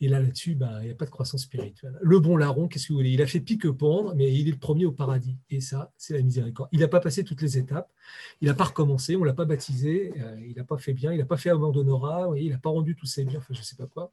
[0.00, 1.98] Et là, là-dessus, ben, il n'y a pas de croissance spirituelle.
[2.00, 3.10] Le bon larron, qu'est-ce que vous voulez?
[3.10, 5.36] Il a fait pique-pendre, mais il est le premier au paradis.
[5.50, 6.70] Et ça, c'est la miséricorde.
[6.72, 7.92] Il n'a pas passé toutes les étapes.
[8.40, 9.16] Il n'a pas recommencé.
[9.16, 10.12] On ne l'a pas baptisé.
[10.18, 11.12] Euh, il n'a pas fait bien.
[11.12, 12.30] Il n'a pas fait amant d'honorat.
[12.36, 13.40] Il n'a pas rendu tous ses biens.
[13.40, 14.12] Enfin, je ne sais pas quoi.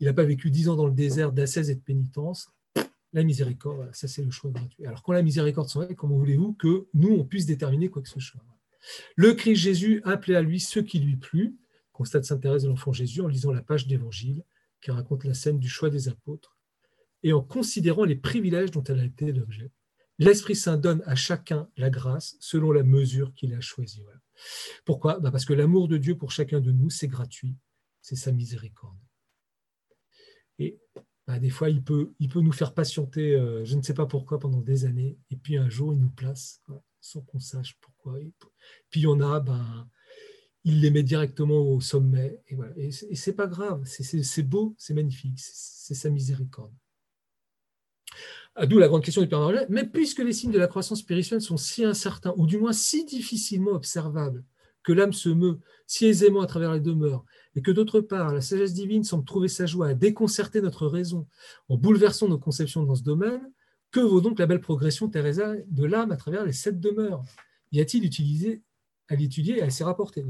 [0.00, 2.50] Il n'a pas vécu dix ans dans le désert d'ascèse et de pénitence
[3.16, 4.84] la miséricorde, ça c'est le choix gratuit.
[4.84, 8.20] Alors quand la miséricorde s'en comment voulez-vous que nous, on puisse déterminer quoi que ce
[8.20, 8.42] soit?
[9.16, 11.56] Le Christ Jésus appelait à lui ce qui lui plut,
[11.96, 14.44] constate Sainte Thérèse de l'Enfant Jésus en lisant la page d'Évangile
[14.82, 16.58] qui raconte la scène du choix des apôtres,
[17.22, 19.72] et en considérant les privilèges dont elle a été l'objet.
[20.18, 24.02] L'Esprit Saint donne à chacun la grâce selon la mesure qu'il a choisie.
[24.84, 25.18] Pourquoi?
[25.20, 27.56] Bah, Parce que l'amour de Dieu pour chacun de nous, c'est gratuit,
[28.02, 28.98] c'est sa miséricorde.
[30.58, 30.78] Et
[31.26, 34.06] bah, des fois, il peut, il peut nous faire patienter, euh, je ne sais pas
[34.06, 36.62] pourquoi, pendant des années, et puis un jour, il nous place
[37.00, 38.18] sans qu'on sache pourquoi.
[38.90, 39.88] Puis il y en a, ben,
[40.66, 42.72] il les met directement au sommet, et, voilà.
[42.76, 46.74] et, c'est pas grave, c'est beau, c'est magnifique, c'est sa miséricorde.
[48.56, 49.66] Ah, d'où la grande question du Père Noël.
[49.68, 53.04] Mais puisque les signes de la croissance spirituelle sont si incertains, ou du moins si
[53.04, 54.42] difficilement observables,
[54.82, 58.40] que l'âme se meut si aisément à travers les demeures, et que d'autre part, la
[58.40, 61.28] sagesse divine semble trouver sa joie à déconcerter notre raison
[61.68, 63.52] en bouleversant nos conceptions dans ce domaine,
[63.92, 67.22] que vaut donc la belle progression, Teresa, de l'âme à travers les sept demeures?
[67.70, 68.62] Y a-t-il utilisé
[69.08, 70.24] à l'étudier et à s'y rapporter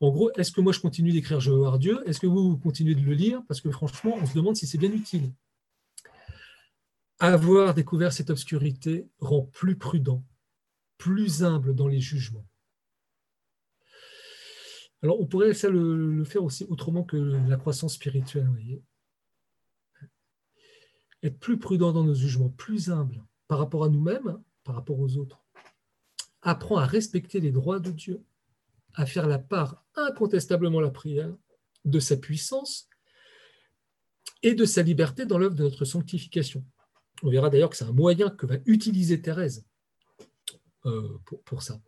[0.00, 2.50] En gros, est-ce que moi je continue d'écrire Je veux voir Dieu Est-ce que vous,
[2.50, 3.42] vous continuez de le lire?
[3.48, 5.32] Parce que franchement, on se demande si c'est bien utile.
[7.18, 10.22] Avoir découvert cette obscurité rend plus prudent,
[10.98, 12.46] plus humble dans les jugements.
[15.02, 18.48] Alors, on pourrait ça le, faire aussi autrement que la croissance spirituelle.
[18.48, 18.82] Voyez.
[21.22, 25.16] Être plus prudent dans nos jugements, plus humble par rapport à nous-mêmes, par rapport aux
[25.16, 25.45] autres.
[26.46, 28.24] Apprend à respecter les droits de Dieu,
[28.94, 31.34] à faire la part incontestablement la prière
[31.84, 32.88] de sa puissance
[34.42, 36.64] et de sa liberté dans l'œuvre de notre sanctification.
[37.22, 39.66] On verra d'ailleurs que c'est un moyen que va utiliser Thérèse
[40.84, 41.80] euh, pour ça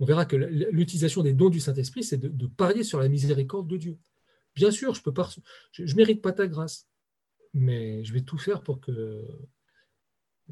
[0.00, 3.76] on verra que l'utilisation des dons du Saint-Esprit, c'est de, parier sur la miséricorde de
[3.76, 3.98] Dieu.
[4.54, 6.88] Bien sûr, je ne mérite pas ta grâce,
[7.52, 9.26] mais je vais tout faire pour que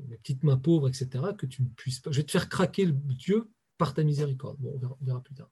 [0.08, 2.10] mes petites mains pauvres, etc., que tu ne puisses pas.
[2.10, 4.56] Je vais te faire craquer le Dieu par ta miséricorde.
[4.58, 5.50] Bon, on verra, plus tard.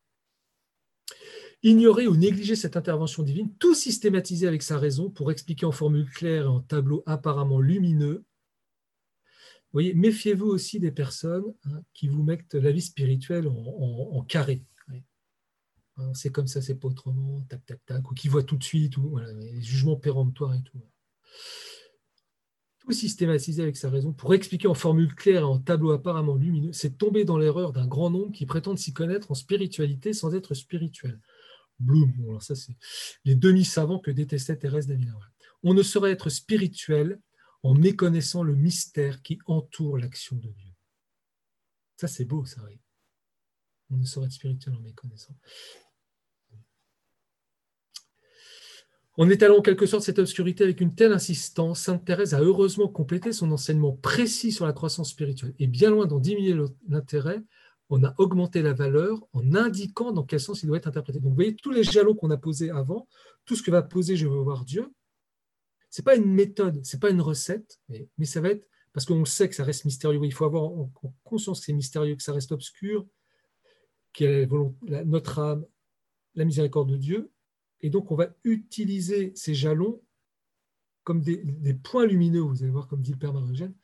[1.62, 6.10] Ignorer ou négliger cette intervention divine, tout systématiser avec sa raison pour expliquer en formule
[6.10, 8.24] claire et en tableau apparemment lumineux
[9.74, 14.64] voyez, méfiez-vous aussi des personnes hein, qui vous mettent la vie spirituelle en, carré.
[15.96, 18.64] Hein, c'est comme ça, c'est pas autrement, tac, tac, tac, ou qui voient tout de
[18.64, 20.80] suite, ou les jugements péremptoires et tout.
[22.84, 26.72] Tout systématiser avec sa raison pour expliquer en formule claire et en tableau apparemment lumineux,
[26.72, 30.52] c'est tomber dans l'erreur d'un grand nombre qui prétendent s'y connaître en spiritualité sans être
[30.54, 31.18] spirituel.
[31.80, 32.76] Bloom, alors ça c'est
[33.24, 35.12] les demi-savants que détestait Thérèse d'Avila.
[35.62, 37.18] On ne saurait être spirituel
[37.62, 40.70] en méconnaissant le mystère qui entoure l'action de Dieu.
[41.96, 42.78] Ça, c'est beau, ça, oui.
[43.90, 45.34] On ne saurait être spirituel en méconnaissant.
[49.16, 52.88] En étalant en quelque sorte cette obscurité avec une telle insistance, Sainte Thérèse a heureusement
[52.88, 55.54] complété son enseignement précis sur la croissance spirituelle.
[55.60, 57.40] Et bien loin d'en diminuer l'intérêt,
[57.90, 61.20] on a augmenté la valeur en indiquant dans quel sens il doit être interprété.
[61.20, 63.06] Donc vous voyez, tous les jalons qu'on a posés avant,
[63.44, 64.92] tout ce que va poser Je veux voir Dieu,
[65.90, 69.06] ce n'est pas une méthode, ce n'est pas une recette, mais, ça va être, parce
[69.06, 70.72] qu'on sait que ça reste mystérieux, il faut avoir
[71.22, 73.06] conscience que c'est mystérieux, que ça reste obscur,
[74.20, 75.64] a notre âme,
[76.34, 77.30] la miséricorde de Dieu,
[77.84, 80.00] et donc, on va utiliser ces jalons
[81.02, 83.74] comme des, points lumineux, vous allez voir, comme dit le Père Marogène,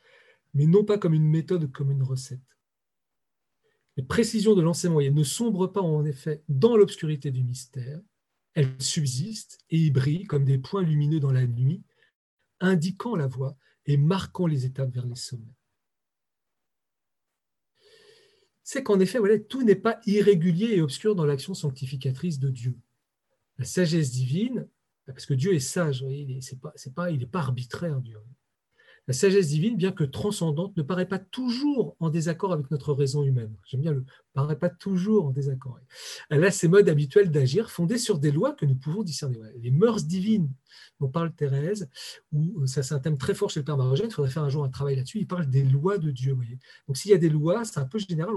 [0.54, 2.40] mais non pas comme une méthode, comme une recette.
[3.98, 8.00] Les précisions de l'enseignement ne sombrent pas en effet dans l'obscurité du mystère,
[8.54, 11.82] elles subsistent et y brillent comme des points lumineux dans la nuit,
[12.58, 15.54] indiquant la voie et marquant les étapes vers les sommets.
[18.62, 22.78] C'est qu'en effet, tout n'est pas irrégulier et obscur dans l'action sanctificatrice de Dieu
[23.60, 24.66] la sagesse divine,
[25.04, 28.00] parce que Dieu est sage, il n'est pas, arbitraire.
[29.06, 33.22] La sagesse divine, bien que transcendante, ne paraît pas toujours en désaccord avec notre raison
[33.22, 33.54] humaine.
[33.66, 35.78] J'aime bien le paraît pas toujours en désaccord.
[36.30, 39.38] Elle a ses modes habituels d'agir fondés sur des lois que nous pouvons discerner.
[39.60, 40.48] Les mœurs divines
[40.98, 41.86] dont parle Thérèse,
[42.32, 44.48] ou ça c'est un thème très fort chez le Père Marogène, il faudrait faire un
[44.48, 46.34] jour un travail là-dessus, il parle des lois de Dieu.
[46.86, 48.34] Donc s'il y a des lois, c'est un peu général,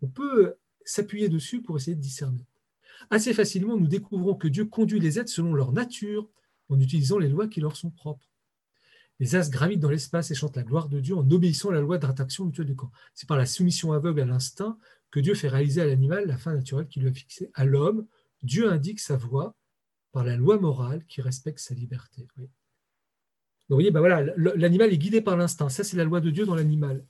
[0.00, 2.46] on peut s'appuyer dessus pour essayer de discerner.
[3.10, 6.28] Assez facilement, nous découvrons que Dieu conduit les êtres selon leur nature,
[6.68, 8.28] en utilisant les lois qui leur sont propres.
[9.18, 11.80] Les astres gravitent dans l'espace et chantent la gloire de Dieu en obéissant à la
[11.80, 12.92] loi d'attraction mutuelle du corps.
[13.14, 14.78] C'est par la soumission aveugle à l'instinct
[15.10, 17.50] que Dieu fait réaliser à l'animal la fin naturelle qu'il lui a fixée.
[17.54, 18.06] À l'homme,
[18.42, 19.54] Dieu indique sa voie
[20.12, 22.22] par la loi morale qui respecte sa liberté.
[22.36, 22.50] Donc
[23.68, 25.68] vous voyez, ben voilà, l'animal est guidé par l'instinct.
[25.68, 27.04] Ça, c'est la loi de Dieu dans l'animal.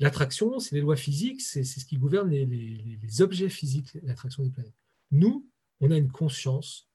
[0.00, 4.74] L'attraction, c'est les lois physiques, c'est ce qui gouverne les objets physiques, l'attraction des planètes.
[5.14, 5.48] Nous,
[5.80, 6.90] on a une conscience,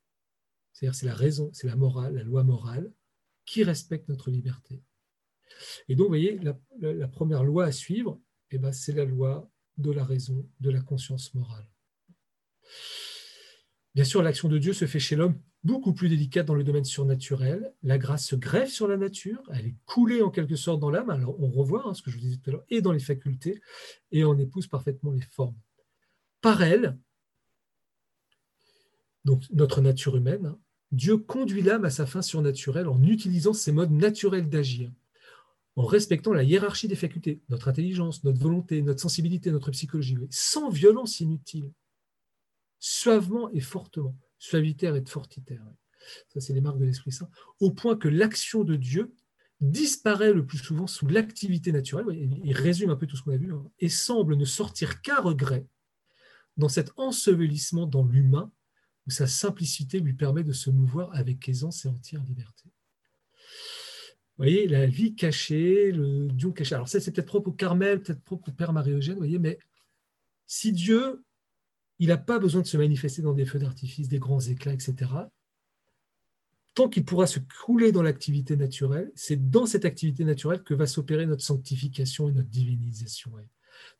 [0.74, 2.92] c'est-à-dire c'est la raison, c'est la morale, la loi morale,
[3.46, 4.84] qui respecte notre liberté.
[5.88, 6.38] Et donc, vous voyez,
[6.82, 10.82] la, première loi à suivre, eh ben, c'est la loi de la raison, de la
[10.82, 11.66] conscience morale.
[13.96, 16.84] Bien sûr, l'action de Dieu se fait chez l'homme beaucoup plus délicate dans le domaine
[16.84, 17.74] surnaturel.
[17.84, 21.10] La grâce se greffe sur la nature, elle est coulée en quelque sorte dans l'âme,
[21.10, 23.00] alors on revoit hein, ce que je vous disais tout à l'heure, et dans les
[23.00, 23.62] facultés,
[24.12, 25.58] et on épouse parfaitement les formes.
[26.42, 26.98] Par elle,
[29.26, 30.60] donc notre nature humaine, hein,
[30.92, 34.92] Dieu conduit l'âme à sa fin surnaturelle en utilisant ses modes naturels d'agir,
[35.76, 40.70] en respectant la hiérarchie des facultés, notre intelligence, notre volonté, notre sensibilité, notre psychologie, sans
[40.70, 41.72] violence inutile,
[42.80, 45.64] suavement et fortement, suavitaire et fortitaire.
[46.34, 49.14] Ça, c'est les marques de l'Esprit Saint, au point que l'action de Dieu
[49.62, 52.06] disparaît le plus souvent sous l'activité naturelle,
[52.44, 55.20] il résume un peu tout ce qu'on a vu, hein, et semble ne sortir qu'à
[55.20, 55.68] regret
[56.58, 58.52] dans cet ensevelissement dans l'humain
[59.10, 62.66] sa simplicité lui permet de se mouvoir avec aisance et entière liberté.
[64.38, 66.76] Vous voyez, la vie cachée, le Dieu caché.
[66.76, 69.60] Alors ça, c'est peut-être propre au Carmel, peut-être propre au Père Marie-Eugène, vous voyez, mais
[70.45, 71.24] si Dieu,
[71.99, 75.12] il n'a pas besoin de se manifester dans des feux d'artifice, des grands éclats, etc.,
[76.74, 80.88] tant qu'il pourra se couler dans l'activité naturelle, c'est dans cette activité naturelle que va
[80.88, 83.32] s'opérer notre sanctification et notre divinisation.
[83.32, 83.43] Donc,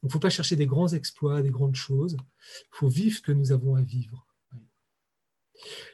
[0.04, 2.16] il ne faut pas chercher des grands exploits, des grandes choses.
[2.16, 4.29] Il faut vivre ce que nous avons à vivre.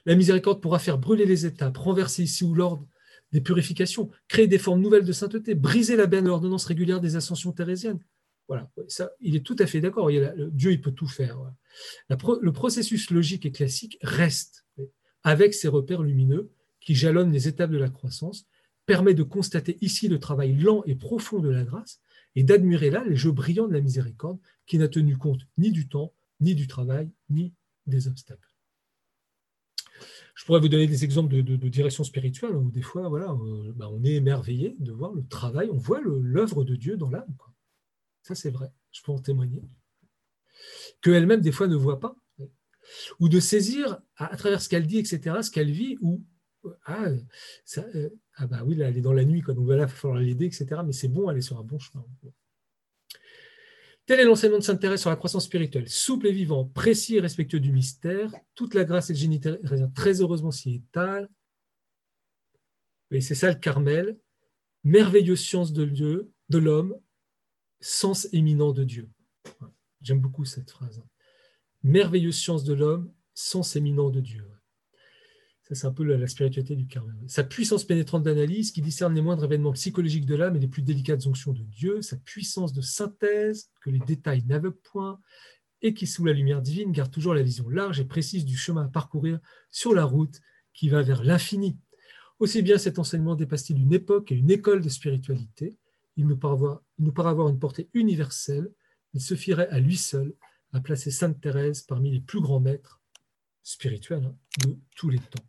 [0.06, 2.88] La miséricorde pourra faire brûler les étapes, renverser ici ou l'ordre
[3.32, 7.52] des purifications, créer des formes nouvelles de sainteté, briser la berne ordonnance régulière des ascensions
[7.52, 8.00] thérésiennes.
[8.48, 10.10] Voilà, ça, il est tout à fait d'accord.
[10.52, 11.40] Dieu, il peut tout faire.
[12.10, 14.66] le processus logique et classique reste
[15.24, 18.46] avec ses repères lumineux qui jalonnent les étapes de la croissance,
[18.86, 22.00] permet de constater ici le travail lent et profond de la grâce
[22.36, 24.38] et d'admirer là les jeux brillants de la miséricorde
[24.68, 27.54] qui n'a tenu compte ni du temps, ni du travail, ni
[27.88, 28.55] des obstacles.
[30.36, 33.90] Je pourrais vous donner des exemples de, direction spirituelle où des fois, voilà, euh, bah,
[33.92, 37.36] on est émerveillé de voir le travail, on voit l'œuvre de Dieu dans l'âme.
[38.22, 39.64] Ça, c'est vrai, je peux en témoigner.
[41.02, 42.16] Qu'elle-même, des fois, ne voit pas.
[43.20, 46.24] Ou de saisir, à, travers ce qu'elle dit, etc., ce qu'elle vit, ou
[46.86, 47.06] ah,
[47.78, 49.92] euh, ah bah oui, là, elle est dans la nuit, quoi, donc voilà, il va
[49.92, 50.82] falloir l'aider, etc.
[50.86, 52.06] Mais c'est bon, elle est sur un bon chemin.
[54.06, 57.20] Tel est l'enseignement de Sainte Thérèse sur la croissance spirituelle, souple et vivant, précis et
[57.20, 58.32] respectueux du mystère.
[58.54, 59.42] Toute la grâce et le génie
[59.96, 61.28] très heureusement s'y étalent.
[63.12, 64.20] Et c'est ça le Carmel.
[64.84, 66.96] Merveilleuse science de Dieu, de l'homme,
[67.80, 69.10] sens éminent de Dieu.
[70.02, 71.02] J'aime beaucoup cette phrase.
[71.82, 74.55] Merveilleuse science de l'homme, sens éminent de Dieu.
[75.68, 77.12] Ça, c'est un peu la, spiritualité du karma.
[77.26, 80.84] Sa puissance pénétrante d'analyse qui discerne les moindres événements psychologiques de l'âme et les plus
[80.84, 82.04] délicates onctions de Dieu.
[82.04, 85.20] Sa puissance de synthèse que les détails n'aveuglent point
[85.82, 88.86] et qui, sous la lumière divine, garde toujours la vision large et précise du chemin
[88.86, 89.40] à parcourir
[89.72, 90.40] sur la route
[90.72, 91.80] qui va vers l'infini.
[92.38, 95.80] Aussi bien cet enseignement dépasse-t-il une époque et une école de spiritualité,
[96.16, 98.72] il nous, paraît il nous avoir une portée universelle,
[99.14, 100.36] il suffirait à lui seul
[100.74, 103.02] à placer Sainte Thérèse parmi les plus grands maîtres
[103.64, 105.44] spirituels hein, de tous les temps.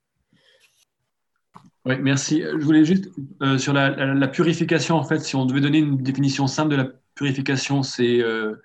[1.87, 2.43] Oui, merci.
[2.43, 3.09] Je voulais juste,
[3.43, 6.89] euh, sur la, purification, en fait, si on devait donner une définition simple de la
[7.15, 8.57] purification, c'est euh,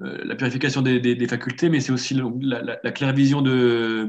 [0.00, 4.08] euh, la purification des, facultés, mais c'est aussi la, claire vision de,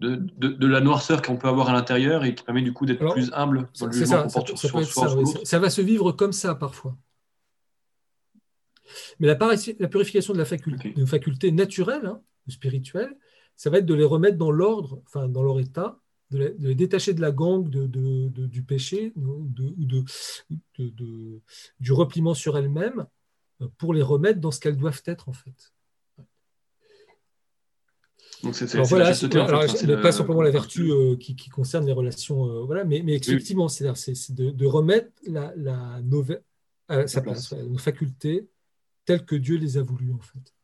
[0.00, 3.12] de, de, la noirceur qu'on peut avoir à l'intérieur et qui permet du coup d'être
[3.12, 4.84] plus humble dans le jugement qu'on porte sur soi.
[4.84, 6.96] Ça, ça, va se vivre comme ça parfois.
[9.20, 9.38] Mais la,
[9.78, 13.16] la purification de la faculté, de facultés naturelles, hein, spirituelles,
[13.54, 16.00] ça va être de les remettre dans l'ordre, enfin dans leur état,
[16.30, 19.12] de les, détacher de la gangue de, du péché
[21.80, 23.06] du repliement sur elles-mêmes
[23.62, 25.72] euh, pour les remettre dans ce qu'elles doivent être en fait.
[28.42, 29.12] Donc c'est voilà,
[30.00, 33.84] pas simplement la vertu euh, qui, concerne les relations, euh, voilà, mais, mais effectivement, c'est
[33.84, 36.00] de, remettre la, la
[36.86, 38.48] à sa place, nos facultés
[39.04, 40.54] telles que Dieu les a voulues en fait.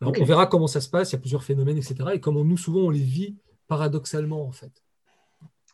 [0.00, 1.94] On verra comment ça se passe, il y a plusieurs phénomènes, etc.
[2.14, 3.36] Et comment nous, souvent, on les vit
[3.72, 4.70] paradoxalement, en fait.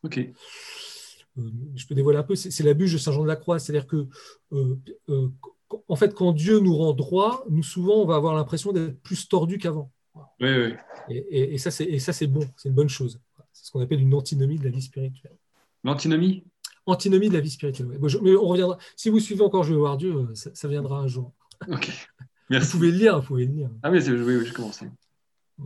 [0.05, 0.19] Ok.
[0.19, 3.59] Euh, je peux dévoiler un peu, c'est la bûche de Saint Jean de la Croix,
[3.59, 4.07] c'est-à-dire que,
[4.53, 4.77] euh,
[5.09, 5.29] euh,
[5.89, 9.29] en fait, quand Dieu nous rend droit, nous souvent, on va avoir l'impression d'être plus
[9.29, 9.91] tordu qu'avant.
[10.41, 10.75] Oui, oui.
[11.09, 13.19] Et, et, ça, c'est bon, c'est une bonne chose.
[13.53, 15.37] C'est ce qu'on appelle une antinomie de la vie spirituelle.
[15.83, 16.45] L'antinomie?
[16.87, 17.89] Antinomie de la vie spirituelle.
[17.89, 18.79] mais on reviendra.
[18.95, 21.33] Si vous suivez encore Je veux voir Dieu, ça, viendra un jour.
[21.67, 21.91] Ok.
[22.49, 23.71] Vous pouvez le lire, vous pouvez le lire.
[23.83, 24.85] Ah oui, oui, oui je commence.